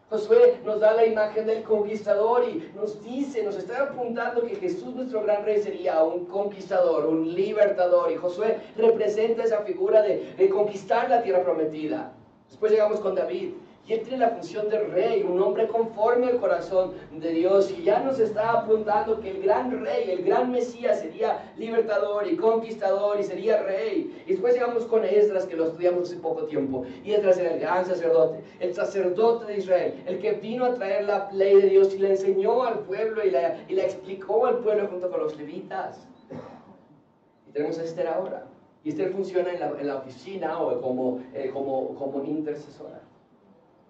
[0.10, 4.96] Josué nos da la imagen del conquistador y nos dice, nos está apuntando que Jesús
[4.96, 8.12] nuestro gran rey sería un conquistador, un libertador.
[8.12, 12.17] Y Josué representa esa figura de conquistar la tierra prometida.
[12.50, 13.54] Después llegamos con David.
[13.88, 17.72] Y él tiene la función de rey, un hombre conforme al corazón de Dios.
[17.72, 22.36] Y ya nos está apuntando que el gran rey, el gran Mesías sería libertador y
[22.36, 24.24] conquistador y sería rey.
[24.26, 26.84] Y después llegamos con Esdras, que lo estudiamos hace poco tiempo.
[27.06, 31.06] Y Esdras era el gran sacerdote, el sacerdote de Israel, el que vino a traer
[31.06, 34.58] la ley de Dios y le enseñó al pueblo y la, y la explicó al
[34.58, 36.06] pueblo junto con los levitas.
[37.48, 38.48] Y tenemos a Esther ahora.
[38.84, 43.02] Y Esther funciona en la, en la oficina o como, eh, como, como intercesora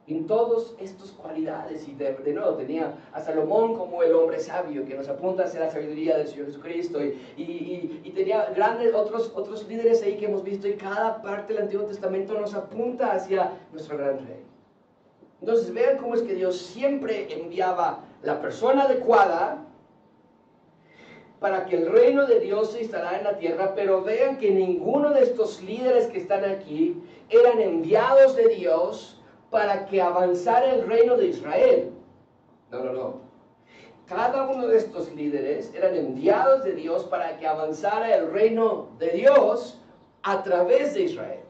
[0.08, 1.88] en todas estas cualidades.
[1.88, 5.70] Y de, nuevo tenía a Salomón como el hombre sabio que nos apunta hacia la
[5.70, 7.04] sabiduría del Señor Jesucristo.
[7.04, 11.54] Y, y, y, tenía grandes otros, otros líderes ahí que hemos visto y cada parte
[11.54, 14.44] del Antiguo Testamento nos apunta hacia nuestro gran rey.
[15.42, 19.67] Entonces vean cómo es que Dios siempre enviaba la persona adecuada
[21.40, 25.12] para que el reino de Dios se instalara en la tierra, pero vean que ninguno
[25.12, 31.16] de estos líderes que están aquí eran enviados de Dios para que avanzara el reino
[31.16, 31.92] de Israel.
[32.72, 33.28] No, no, no.
[34.08, 39.10] Cada uno de estos líderes eran enviados de Dios para que avanzara el reino de
[39.10, 39.80] Dios
[40.24, 41.42] a través de Israel.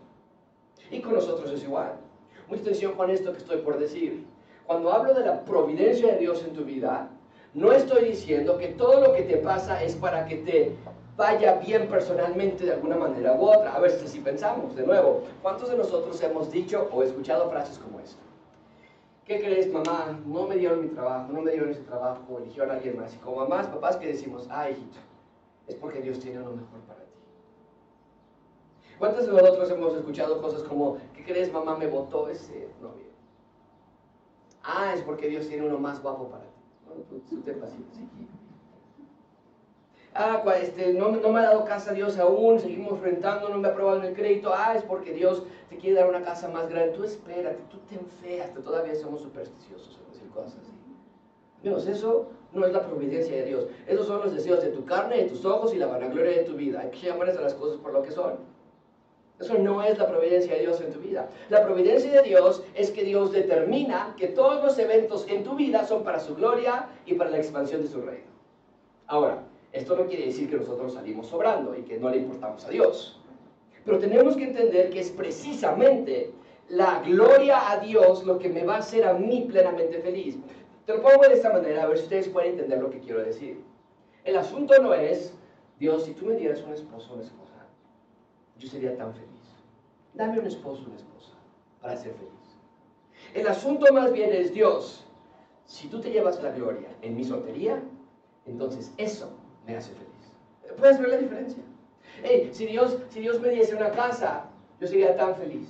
[0.90, 1.94] Y con nosotros es igual.
[2.48, 4.26] Mucha atención con esto que estoy por decir.
[4.66, 7.10] Cuando hablo de la providencia de Dios en tu vida,
[7.58, 10.76] no estoy diciendo que todo lo que te pasa es para que te
[11.16, 13.74] vaya bien personalmente de alguna manera u otra.
[13.74, 18.00] A ver si pensamos, de nuevo, ¿cuántos de nosotros hemos dicho o escuchado frases como
[18.00, 18.22] esta?
[19.26, 20.18] ¿qué crees, mamá?
[20.26, 23.14] No me dieron mi trabajo, no me dieron ese trabajo, eligieron a alguien más.
[23.14, 24.48] Y como mamás, papás, ¿qué decimos?
[24.50, 25.00] Ah, hijito,
[25.68, 27.12] es porque Dios tiene lo mejor para ti.
[28.98, 31.76] ¿Cuántos de nosotros hemos escuchado cosas como, ¿qué crees, mamá?
[31.76, 33.08] Me votó ese novio.
[34.64, 36.57] Ah, es porque Dios tiene uno más guapo para ti.
[37.46, 37.56] Te
[40.20, 43.72] Ah, este, no, no, me ha dado casa Dios aún, seguimos rentando, no me ha
[43.72, 44.52] aprobado el crédito.
[44.52, 46.94] Ah, es porque Dios te quiere dar una casa más grande.
[46.94, 50.72] Tú espérate, tú te enfeas, todavía somos supersticiosos en decir cosas así.
[51.62, 53.68] Dios, eso no es la providencia de Dios.
[53.86, 56.56] Esos son los deseos de tu carne, de tus ojos y la vanagloria de tu
[56.56, 56.82] vida.
[56.82, 58.38] Hay que llamar a las cosas por lo que son.
[59.40, 61.30] Eso no es la providencia de Dios en tu vida.
[61.50, 65.86] La providencia de Dios es que Dios determina que todos los eventos en tu vida
[65.86, 68.26] son para su gloria y para la expansión de su reino.
[69.06, 72.70] Ahora, esto no quiere decir que nosotros salimos sobrando y que no le importamos a
[72.70, 73.22] Dios.
[73.86, 76.32] Pero tenemos que entender que es precisamente
[76.70, 80.36] la gloria a Dios lo que me va a hacer a mí plenamente feliz.
[80.86, 83.24] Te lo pongo de esta manera, a ver si ustedes pueden entender lo que quiero
[83.24, 83.62] decir.
[84.24, 85.34] El asunto no es,
[85.80, 87.47] Dios, si tú me dieras un esposo o una esposa,
[88.60, 89.28] yo sería tan feliz.
[90.14, 91.34] Dame un esposo una esposa
[91.82, 92.32] para ser feliz.
[93.34, 95.06] El asunto más bien es Dios.
[95.66, 97.82] Si tú te llevas la gloria en mi soltería,
[98.46, 99.32] entonces eso
[99.66, 100.78] me hace feliz.
[100.78, 101.64] ¿Puedes ver la diferencia?
[102.24, 104.46] Hey, si, Dios, si Dios me diese una casa,
[104.80, 105.68] yo sería tan feliz.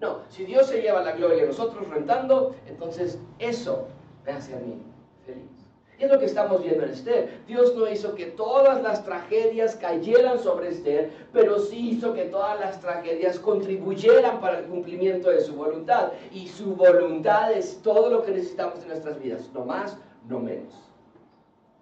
[0.00, 3.88] No, si Dios se lleva la gloria nosotros rentando, entonces eso
[4.24, 4.80] me hace a mí
[5.26, 5.57] feliz.
[5.98, 7.40] Es lo que estamos viendo en Esther.
[7.48, 12.58] Dios no hizo que todas las tragedias cayeran sobre Esther, pero sí hizo que todas
[12.60, 16.12] las tragedias contribuyeran para el cumplimiento de su voluntad.
[16.30, 20.72] Y su voluntad es todo lo que necesitamos en nuestras vidas, no más, no menos.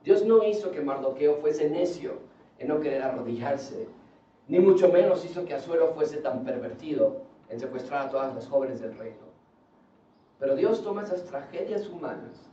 [0.02, 2.14] Dios no hizo que Mardoqueo fuese necio
[2.58, 3.86] en no querer arrodillarse,
[4.48, 8.80] ni mucho menos hizo que Azuero fuese tan pervertido en secuestrar a todas las jóvenes
[8.80, 9.26] del reino.
[10.38, 12.48] Pero Dios toma esas tragedias humanas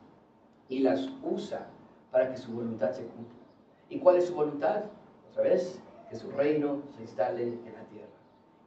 [0.69, 1.67] y las usa
[2.11, 3.39] para que su voluntad se cumpla.
[3.89, 4.83] ¿Y cuál es su voluntad?
[5.31, 8.07] Otra vez, que su reino se instale en la tierra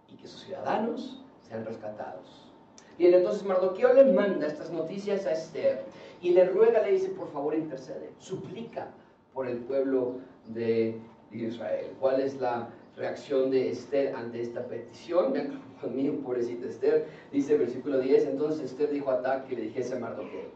[0.09, 2.51] y que sus ciudadanos sean rescatados.
[2.99, 5.85] Bien, entonces Mardoqueo le manda estas noticias a Esther
[6.23, 8.89] y le ruega, le dice, por favor intercede, suplica
[9.35, 10.99] por el pueblo de
[11.31, 11.93] Israel.
[12.01, 15.35] ¿Cuál es la reacción de Esther ante esta petición?
[15.35, 19.99] Vean conmigo, pobrecita Esther, dice versículo 10, entonces Esther dijo a que le dijese a
[19.99, 20.56] Mardoqueo,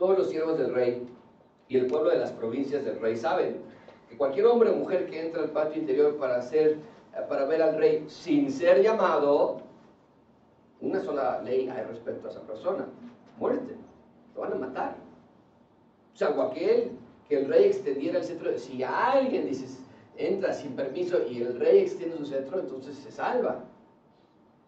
[0.00, 1.06] todos los siervos del rey
[1.68, 3.58] y el pueblo de las provincias del rey saben
[4.08, 6.78] que cualquier hombre o mujer que entra al patio interior para, hacer,
[7.28, 9.60] para ver al rey sin ser llamado,
[10.80, 12.86] una sola ley hay respecto a esa persona,
[13.38, 13.76] muerte,
[14.34, 14.96] lo van a matar.
[16.14, 16.92] O sea, aquel
[17.28, 19.66] que el rey extendiera el cetro, si alguien dice,
[20.16, 23.64] entra sin permiso y el rey extiende su cetro, entonces se salva.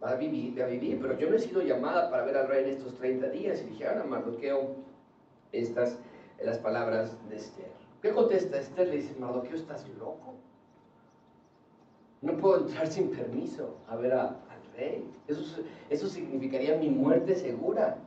[0.04, 2.48] Va a vivir, va a vivir, pero yo no he sido llamada para ver al
[2.48, 3.62] rey en estos 30 días.
[3.62, 4.91] Y dijeron a Mardoqueo,
[5.52, 5.98] estas
[6.42, 7.70] las palabras de Esther.
[8.00, 8.88] ¿Qué contesta Esther?
[8.88, 10.34] Le dice, Mardoqueo, ¿estás loco?
[12.20, 14.36] No puedo entrar sin permiso a ver al
[14.76, 15.08] rey.
[15.28, 17.98] Eso, eso significaría mi muerte segura.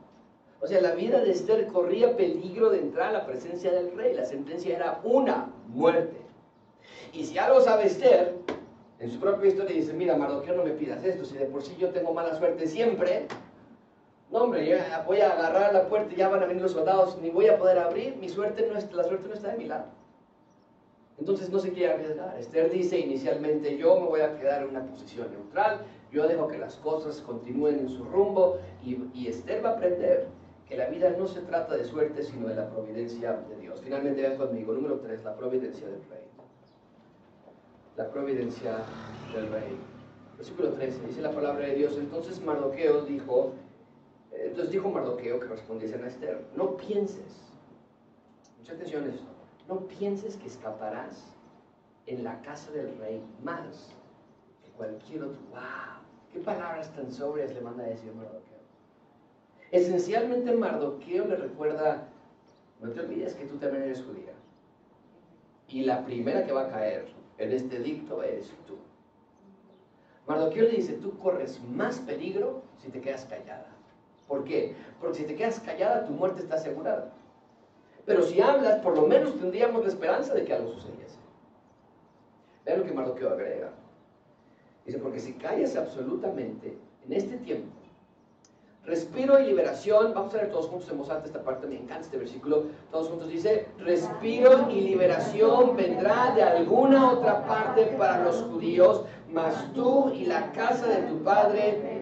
[0.60, 4.14] O sea, la vida de Esther corría peligro de entrar a la presencia del rey.
[4.14, 6.16] La sentencia era una muerte.
[7.12, 8.34] Y si algo sabe Esther,
[8.98, 11.24] en su propia historia dice, mira, Mardoqueo, no me pidas esto.
[11.24, 13.26] Si de por sí yo tengo mala suerte siempre,
[14.30, 17.18] no, hombre, yo voy a agarrar la puerta y ya van a venir los soldados,
[17.22, 19.64] ni voy a poder abrir, mi suerte no es, la suerte no está de mi
[19.66, 19.86] lado.
[21.18, 22.36] Entonces no se quiere arriesgar.
[22.38, 25.80] Esther dice inicialmente, yo me voy a quedar en una posición neutral,
[26.12, 30.28] yo dejo que las cosas continúen en su rumbo y, y Esther va a aprender
[30.68, 33.80] que la vida no se trata de suerte, sino de la providencia de Dios.
[33.82, 36.24] Finalmente vean conmigo, número 3, la providencia del rey.
[37.96, 38.78] La providencia
[39.32, 39.78] del rey.
[40.36, 43.52] Versículo 13, dice la palabra de Dios, entonces Mardoqueo dijo,
[44.38, 47.42] entonces dijo Mardoqueo que respondiesen a Esther, no pienses,
[48.58, 49.26] mucha atención esto,
[49.68, 51.32] no pienses que escaparás
[52.06, 53.92] en la casa del rey más
[54.64, 55.40] que cualquier otro.
[55.50, 55.60] ¡Wow!
[56.32, 58.56] ¿Qué palabras tan sobrias le manda a decir Mardoqueo?
[59.72, 62.08] Esencialmente Mardoqueo le recuerda,
[62.80, 64.32] no te olvides que tú también eres judía.
[65.68, 68.76] Y la primera que va a caer en este dicto eres tú.
[70.28, 73.75] Mardoqueo le dice, tú corres más peligro si te quedas callada.
[74.28, 74.74] ¿Por qué?
[75.00, 77.12] Porque si te quedas callada, tu muerte está asegurada.
[78.04, 81.18] Pero si hablas, por lo menos tendríamos la esperanza de que algo sucediese.
[82.64, 83.72] Vean lo que Mardoqueo agrega.
[84.84, 87.72] Dice, porque si callas absolutamente en este tiempo,
[88.84, 92.18] respiro y liberación, vamos a ver todos juntos en voz esta parte, me encanta este
[92.18, 99.04] versículo, todos juntos dice, respiro y liberación vendrá de alguna otra parte para los judíos,
[99.32, 101.95] mas tú y la casa de tu padre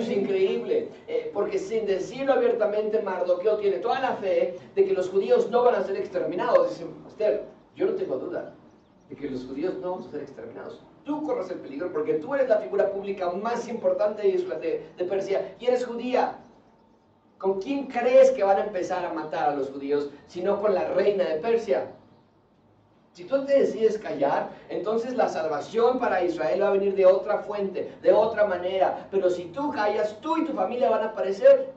[0.00, 5.08] Es increíble, eh, porque sin decirlo abiertamente, Mardoqueo tiene toda la fe de que los
[5.08, 6.70] judíos no van a ser exterminados.
[6.70, 7.44] Dice, Esther,
[7.74, 8.54] yo no tengo duda
[9.08, 10.82] de que los judíos no van a ser exterminados.
[11.04, 15.54] Tú corres el peligro porque tú eres la figura pública más importante de, de Persia
[15.58, 16.38] y eres judía.
[17.38, 20.74] ¿Con quién crees que van a empezar a matar a los judíos si no con
[20.74, 21.92] la reina de Persia?
[23.16, 27.38] Si tú te decides callar, entonces la salvación para Israel va a venir de otra
[27.38, 29.08] fuente, de otra manera.
[29.10, 31.72] Pero si tú callas, tú y tu familia van a aparecer.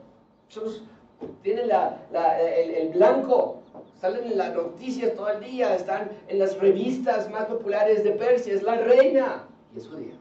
[1.40, 3.62] tienen el, blanco,
[3.98, 8.52] salen en las noticias todo el día, están en las revistas más populares de Persia,
[8.52, 10.18] es la reina y es judía.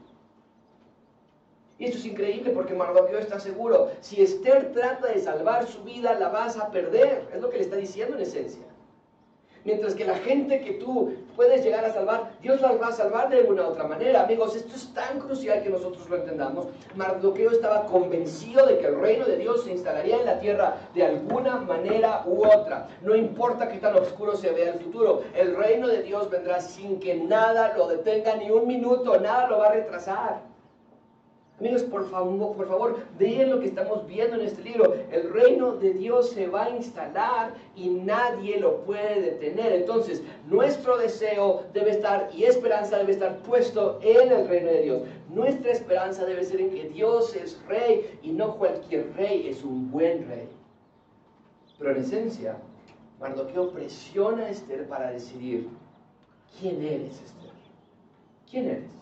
[1.80, 6.18] Y esto es increíble porque Mardoqueo está seguro, si Esther trata de salvar su vida,
[6.18, 7.28] la vas a perder.
[7.34, 8.69] Es lo que le está diciendo en esencia.
[9.66, 13.30] Mientras que la gente que tú puedes llegar a salvar, Dios las va a salvar
[13.30, 14.24] de alguna otra manera.
[14.24, 16.68] Amigos, esto es tan crucial que nosotros lo entendamos.
[16.96, 21.06] Mardoqueo estaba convencido de que el reino de Dios se instalaría en la tierra de
[21.06, 22.88] alguna manera u otra.
[23.02, 27.00] No importa qué tan oscuro se vea el futuro, el reino de Dios vendrá sin
[27.00, 30.49] que nada lo detenga ni un minuto, nada lo va a retrasar.
[31.60, 34.96] Amigos, por favor, por favor, vean lo que estamos viendo en este libro.
[35.12, 39.74] El reino de Dios se va a instalar y nadie lo puede detener.
[39.74, 45.02] Entonces, nuestro deseo debe estar y esperanza debe estar puesto en el reino de Dios.
[45.34, 49.92] Nuestra esperanza debe ser en que Dios es rey y no cualquier rey, es un
[49.92, 50.48] buen rey.
[51.78, 52.58] Pero en esencia,
[53.20, 55.68] Mardoqueo presiona a Esther para decidir,
[56.58, 57.52] ¿quién eres Esther?
[58.50, 58.99] ¿Quién eres?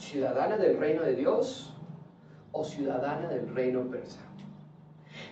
[0.00, 1.72] Ciudadana del reino de Dios
[2.52, 4.20] o ciudadana del reino persa.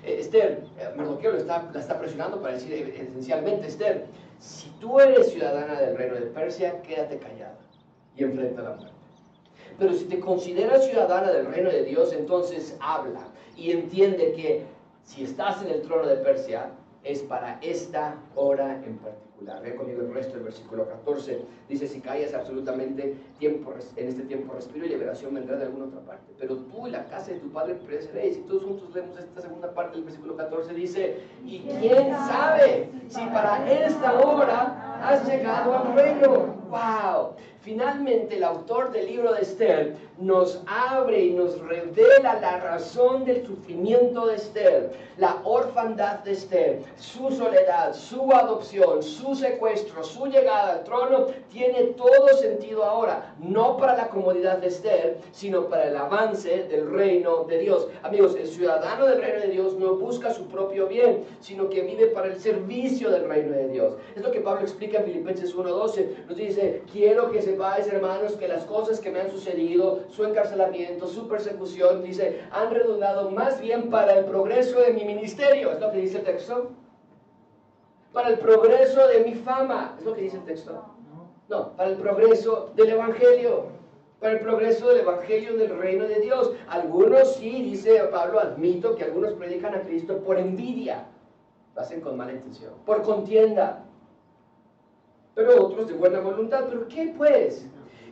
[0.05, 4.07] Eh, Esther, eh, Mardoqueo está, la está presionando para decir eh, esencialmente, Esther,
[4.39, 7.59] si tú eres ciudadana del reino de Persia, quédate callada
[8.16, 8.97] y enfrenta la muerte.
[9.79, 13.21] Pero si te consideras ciudadana del reino de Dios, entonces habla
[13.57, 14.64] y entiende que
[15.05, 16.71] si estás en el trono de Persia,
[17.05, 19.62] es para esta hora en particular.
[19.62, 21.40] Ve conmigo el resto del versículo 14.
[21.68, 26.01] Dice, si callas absolutamente, tiempo, en este tiempo respiro y liberación vendrá de alguna otra
[26.01, 26.32] parte.
[26.38, 28.38] Pero tú y la casa de tu padre pereceréis.
[28.38, 30.74] Y todos juntos vemos esta segunda parte del versículo 14.
[30.74, 36.59] Dice, y quién sabe si para esta hora has llegado al reino.
[36.68, 37.36] ¡Wow!
[37.69, 43.47] Finalmente el autor del libro de Esther nos abre y nos revela la razón del
[43.47, 50.77] sufrimiento de Esther, la orfandad de Esther, su soledad, su adopción, su secuestro, su llegada
[50.77, 55.97] al trono, tiene todo sentido ahora, no para la comodidad de Esther, sino para el
[55.97, 57.89] avance del reino de Dios.
[58.03, 62.07] Amigos, el ciudadano del reino de Dios no busca su propio bien, sino que vive
[62.07, 63.95] para el servicio del reino de Dios.
[64.16, 66.27] Es lo que Pablo explica en Filipenses 1.12.
[66.29, 71.09] Nos dice, quiero que sepáis, hermanos, que las cosas que me han sucedido, su encarcelamiento,
[71.09, 75.73] su persecución, dice, han redundado más bien para el progreso de mi ministerio.
[75.73, 76.71] Es lo que dice el texto.
[78.13, 79.97] Para el progreso de mi fama.
[79.99, 80.85] Es lo que dice el texto.
[81.49, 83.77] No, para el progreso del Evangelio
[84.21, 86.53] para el progreso del Evangelio del reino de Dios.
[86.67, 91.07] Algunos sí, dice Pablo, admito que algunos predican a Cristo por envidia,
[91.77, 93.85] lo hacen con mala intención, por contienda,
[95.39, 96.64] pero otros de buena voluntad.
[96.68, 97.64] ¿Pero qué pues?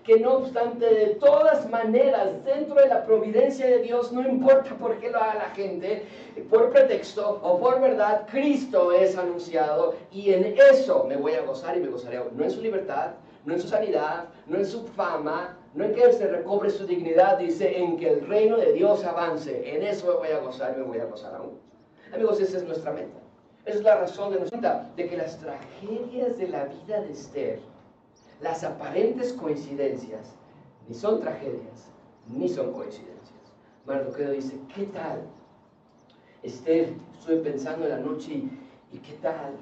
[0.05, 4.97] Que no obstante, de todas maneras, dentro de la providencia de Dios, no importa por
[5.01, 6.05] qué lo haga la gente,
[6.49, 11.77] por pretexto o por verdad, Cristo es anunciado y en eso me voy a gozar
[11.77, 12.21] y me gozaré.
[12.33, 13.15] No en su libertad,
[13.45, 17.39] no en su sanidad, no en su fama, no en que se recobre su dignidad,
[17.39, 19.75] dice, en que el reino de Dios avance.
[19.75, 21.59] En eso me voy a gozar y me voy a gozar aún.
[22.13, 23.26] Amigos, esa es nuestra meta.
[23.67, 27.59] Es la razón de nuestra de que las tragedias de la vida de Esther,
[28.41, 30.37] las aparentes coincidencias,
[30.89, 31.91] ni son tragedias,
[32.29, 33.17] ni son coincidencias.
[33.85, 35.23] Mardoqueo dice, ¿qué tal?
[36.45, 38.35] Esther, estuve pensando en la noche
[38.93, 39.57] y, ¿qué tal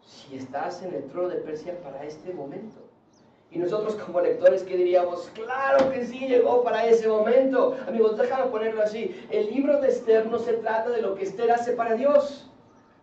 [0.00, 2.76] si estás en el trono de Persia para este momento?
[3.50, 5.28] Y nosotros como lectores, ¿qué diríamos?
[5.34, 7.76] Claro que sí, llegó para ese momento.
[7.88, 9.26] Amigos, déjame ponerlo así.
[9.28, 12.48] El libro de Esther no se trata de lo que Esther hace para Dios.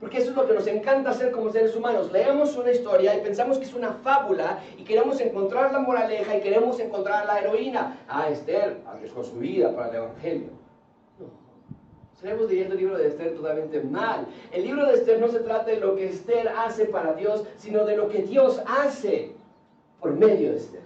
[0.01, 2.11] Porque eso es lo que nos encanta hacer como seres humanos.
[2.11, 6.41] Leemos una historia y pensamos que es una fábula y queremos encontrar la moraleja y
[6.41, 7.99] queremos encontrar la heroína.
[8.09, 10.49] Ah, Esther arriesgó su vida para el Evangelio.
[11.19, 11.27] No.
[12.15, 14.25] Estaremos leyendo el libro de Esther totalmente mal.
[14.51, 17.85] El libro de Esther no se trata de lo que Esther hace para Dios, sino
[17.85, 19.33] de lo que Dios hace
[19.99, 20.81] por medio de Esther.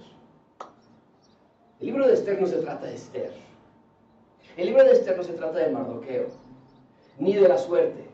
[1.79, 3.31] El libro de Esther no se trata de Esther.
[4.57, 6.27] El libro de Esther no se trata de Mardoqueo,
[7.17, 8.04] ni de la suerte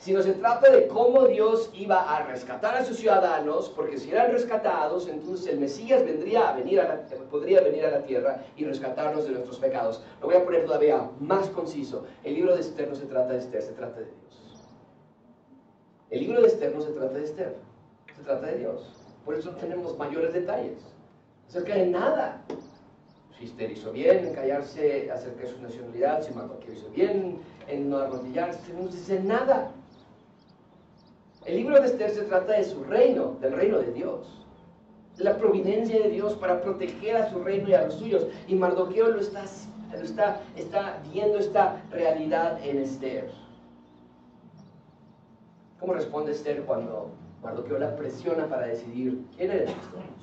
[0.00, 4.32] sino se trata de cómo Dios iba a rescatar a sus ciudadanos, porque si eran
[4.32, 9.24] rescatados, entonces el Mesías vendría a venir a podría venir a la tierra y rescatarnos
[9.24, 10.02] de nuestros pecados.
[10.20, 12.06] Lo voy a poner todavía más conciso.
[12.24, 14.68] El libro de Esther no se trata de Esther, se trata de Dios.
[16.08, 17.56] El libro de Esther no se trata de Esther,
[18.16, 18.96] se trata de Dios.
[19.26, 20.78] Por eso tenemos mayores detalles
[21.46, 22.42] acerca de nada.
[23.38, 26.32] Si Esther hizo bien en callarse acerca de su nacionalidad, si
[26.64, 27.38] que hizo bien
[27.68, 29.72] en no arrodillarse, no dice nada.
[31.46, 34.46] El libro de Esther se trata de su reino, del reino de Dios,
[35.16, 38.26] de la providencia de Dios para proteger a su reino y a los suyos.
[38.46, 39.44] Y Mardoqueo lo está,
[39.92, 43.30] lo está, está viendo esta realidad en Esther.
[45.78, 47.10] ¿Cómo responde Esther cuando
[47.42, 49.70] Mardoqueo la presiona para decidir quién eres?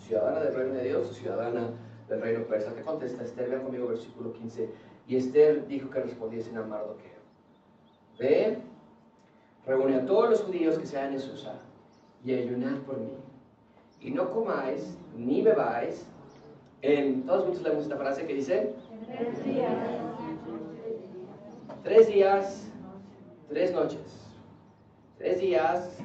[0.06, 1.72] ¿Ciudadana del reino de Dios o ciudadana
[2.08, 2.76] del reino persa?
[2.76, 3.50] ¿Qué contesta Esther?
[3.50, 4.70] Vean conmigo versículo 15.
[5.08, 7.18] Y Esther dijo que respondiesen a Mardoqueo.
[8.20, 8.60] Ve
[9.68, 11.54] reúne a todos los judíos que sean en Susa
[12.24, 13.12] y ayunad por mí.
[14.00, 16.06] Y no comáis ni bebáis.
[16.82, 18.74] En, todos juntos leemos esta frase que dice:
[21.84, 22.64] Tres días.
[23.50, 24.02] Tres noches.
[25.18, 25.98] Tres días,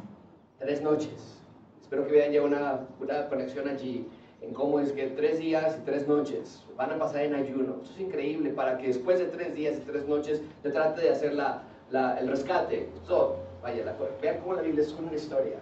[0.58, 1.38] tres noches.
[1.82, 4.08] Espero que vean ya una, una conexión allí
[4.40, 7.76] en cómo es que tres días y tres noches van a pasar en ayuno.
[7.82, 11.10] Eso es increíble para que después de tres días y tres noches te trate de
[11.10, 12.88] hacer la, el rescate.
[13.06, 15.58] So, vaya, la, vean cómo la Biblia es una historia.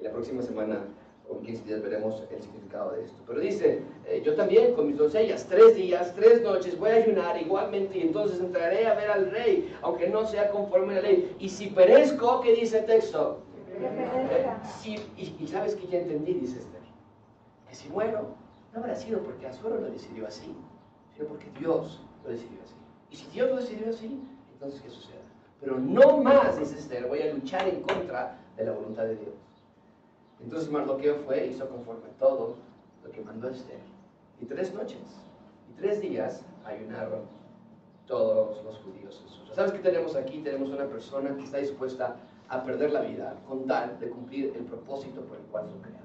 [0.00, 0.80] Y la próxima semana,
[1.28, 3.16] o en 15 días, veremos el significado de esto.
[3.26, 7.40] Pero dice, eh, yo también con mis doncellas, tres días, tres noches, voy a ayunar
[7.40, 11.36] igualmente y entonces entraré a ver al rey, aunque no sea conforme a la ley.
[11.38, 13.40] Y si perezco, ¿qué dice el texto?
[13.76, 14.46] Eh,
[15.16, 16.80] y, sabes que ya entendí, dice Esther,
[17.68, 18.34] que si muero,
[18.72, 20.54] no habrá sido porque Azuero lo decidió así,
[21.14, 22.74] sino porque Dios lo decidió así.
[23.10, 24.20] Y si Dios lo decidió así,
[24.54, 25.20] entonces ¿qué sucede?
[25.60, 29.34] Pero no más, dice Esther, voy a luchar en contra de la voluntad de Dios.
[30.42, 32.56] Entonces Mardoqueo fue, hizo conforme todo
[33.04, 33.80] lo que mandó Esther.
[34.40, 34.98] Y tres noches
[35.70, 37.20] y tres días ayunaron
[38.06, 39.24] todos los judíos.
[39.54, 40.40] ¿Sabes qué tenemos aquí?
[40.40, 42.16] Tenemos una persona que está dispuesta
[42.48, 46.04] a perder la vida con tal de cumplir el propósito por el cual fue creado.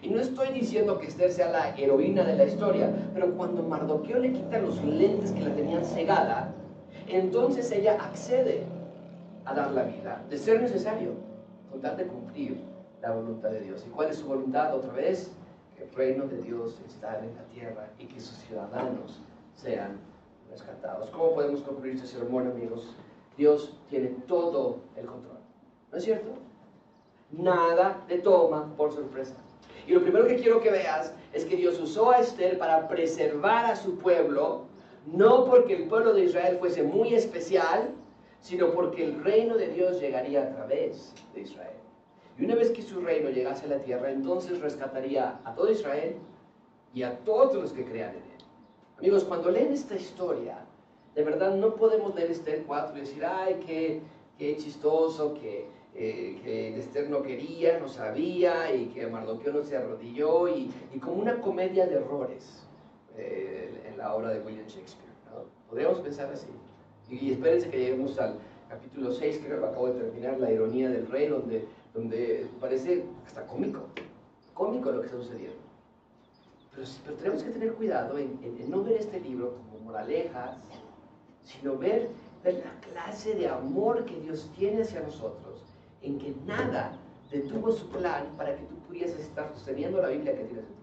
[0.00, 4.18] Y no estoy diciendo que Esther sea la heroína de la historia, pero cuando Mardoqueo
[4.18, 6.54] le quita los lentes que la tenían cegada,
[7.08, 8.64] entonces ella accede
[9.44, 11.12] a dar la vida, de ser necesario,
[11.70, 12.60] con tal de cumplir
[13.00, 13.84] la voluntad de Dios.
[13.86, 14.74] ¿Y cuál es su voluntad?
[14.74, 15.30] Otra vez,
[15.76, 19.20] que el reino de Dios está en la tierra y que sus ciudadanos
[19.54, 19.98] sean
[20.50, 21.10] rescatados.
[21.10, 22.94] ¿Cómo podemos concluir este sermón, amigos?
[23.36, 25.38] Dios tiene todo el control.
[25.90, 26.30] ¿No es cierto?
[27.30, 29.34] Nada le toma por sorpresa.
[29.86, 33.64] Y lo primero que quiero que veas es que Dios usó a Esther para preservar
[33.64, 34.66] a su pueblo,
[35.06, 37.90] no porque el pueblo de Israel fuese muy especial,
[38.40, 41.76] sino porque el reino de Dios llegaría a través de Israel.
[42.38, 46.16] Y una vez que su reino llegase a la tierra, entonces rescataría a todo Israel
[46.94, 48.44] y a todos los que crean en él.
[48.98, 50.58] Amigos, cuando leen esta historia,
[51.14, 54.00] de verdad no podemos leer Esther 4 y decir, ay, qué,
[54.38, 60.48] qué chistoso, que, eh, Esther no quería, no sabía, y que Mardoqueo no se arrodilló,
[60.48, 62.61] y, y como una comedia de errores
[63.16, 65.12] eh, en la obra de William Shakespeare.
[65.30, 65.44] ¿no?
[65.68, 66.48] Podríamos pensar así.
[67.10, 68.38] Y, espérense que lleguemos al
[68.68, 73.80] capítulo 6, que acabo de terminar, la ironía del rey, donde, donde parece hasta cómico,
[74.54, 75.58] cómico lo que está sucediendo.
[76.74, 78.40] Pero, pero tenemos que tener cuidado en,
[78.70, 80.56] no ver este libro como moralejas,
[81.44, 82.08] sino ver,
[82.42, 85.62] ver la clase de amor que Dios tiene hacia nosotros,
[86.00, 86.96] en que nada
[87.30, 90.81] detuvo su plan para que tú pudieras estar sosteniendo la Biblia que tienes en.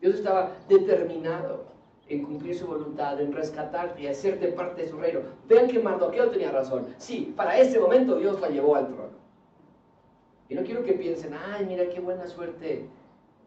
[0.00, 1.64] Dios estaba determinado
[2.08, 5.20] en cumplir su voluntad, en rescatarte y hacerte parte de su reino.
[5.48, 6.86] Vean que Mardoqueo tenía razón.
[6.98, 9.16] Sí, para ese momento Dios la llevó al trono.
[10.48, 12.86] Y no quiero que piensen, ay, mira qué buena suerte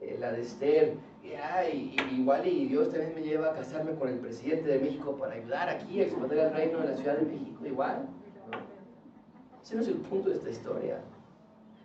[0.02, 0.96] eh, la de Esther.
[1.24, 5.16] Y, ay, igual y Dios también me lleva a casarme con el presidente de México
[5.18, 7.66] para ayudar aquí a expandir el reino de la Ciudad de México.
[7.66, 8.08] Igual.
[9.64, 11.00] Ese no es el punto de esta historia.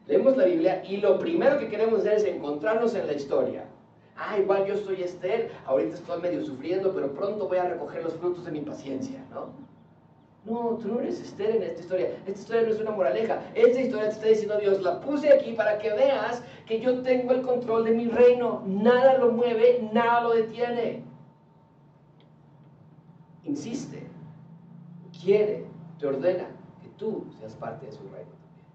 [0.08, 3.64] Leemos la Biblia y lo primero que queremos hacer es encontrarnos en la historia
[4.28, 8.14] ah, igual yo soy Esther, ahorita estoy medio sufriendo, pero pronto voy a recoger los
[8.14, 9.64] frutos de mi paciencia, ¿no?
[10.44, 12.08] No, tú no eres Esther en esta historia.
[12.26, 13.42] Esta historia no es una moraleja.
[13.54, 17.32] Esta historia te está diciendo Dios, la puse aquí para que veas que yo tengo
[17.32, 18.62] el control de mi reino.
[18.66, 21.02] Nada lo mueve, nada lo detiene.
[23.44, 24.06] Insiste,
[25.22, 25.64] quiere,
[25.98, 26.46] te ordena
[26.82, 28.66] que tú seas parte de su reino también.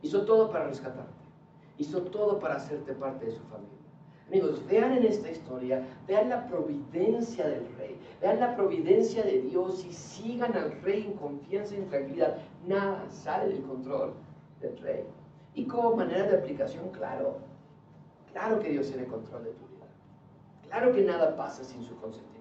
[0.00, 1.12] Hizo todo para rescatarte.
[1.76, 3.83] Hizo todo para hacerte parte de su familia.
[4.28, 9.84] Amigos, vean en esta historia, vean la providencia del rey, vean la providencia de Dios
[9.84, 12.38] y sigan al rey en confianza y en tranquilidad.
[12.66, 14.14] Nada sale del control
[14.60, 15.04] del rey.
[15.54, 17.36] Y como manera de aplicación, claro,
[18.32, 19.86] claro que Dios tiene control de tu vida.
[20.68, 22.34] Claro que nada pasa sin su consentimiento.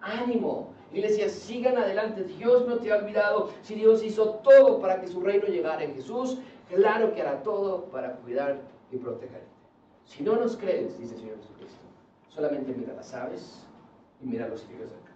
[0.00, 2.24] Ánimo, iglesia, sigan adelante.
[2.24, 3.50] Dios no te ha olvidado.
[3.62, 6.38] Si Dios hizo todo para que su reino llegara en Jesús,
[6.68, 9.55] claro que hará todo para cuidar y protegerte.
[10.06, 11.84] Si no nos crees, dice el Señor Jesucristo,
[12.28, 13.66] solamente mira las aves
[14.22, 15.12] y mira los figues acá.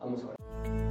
[0.00, 0.87] Vamos a ver.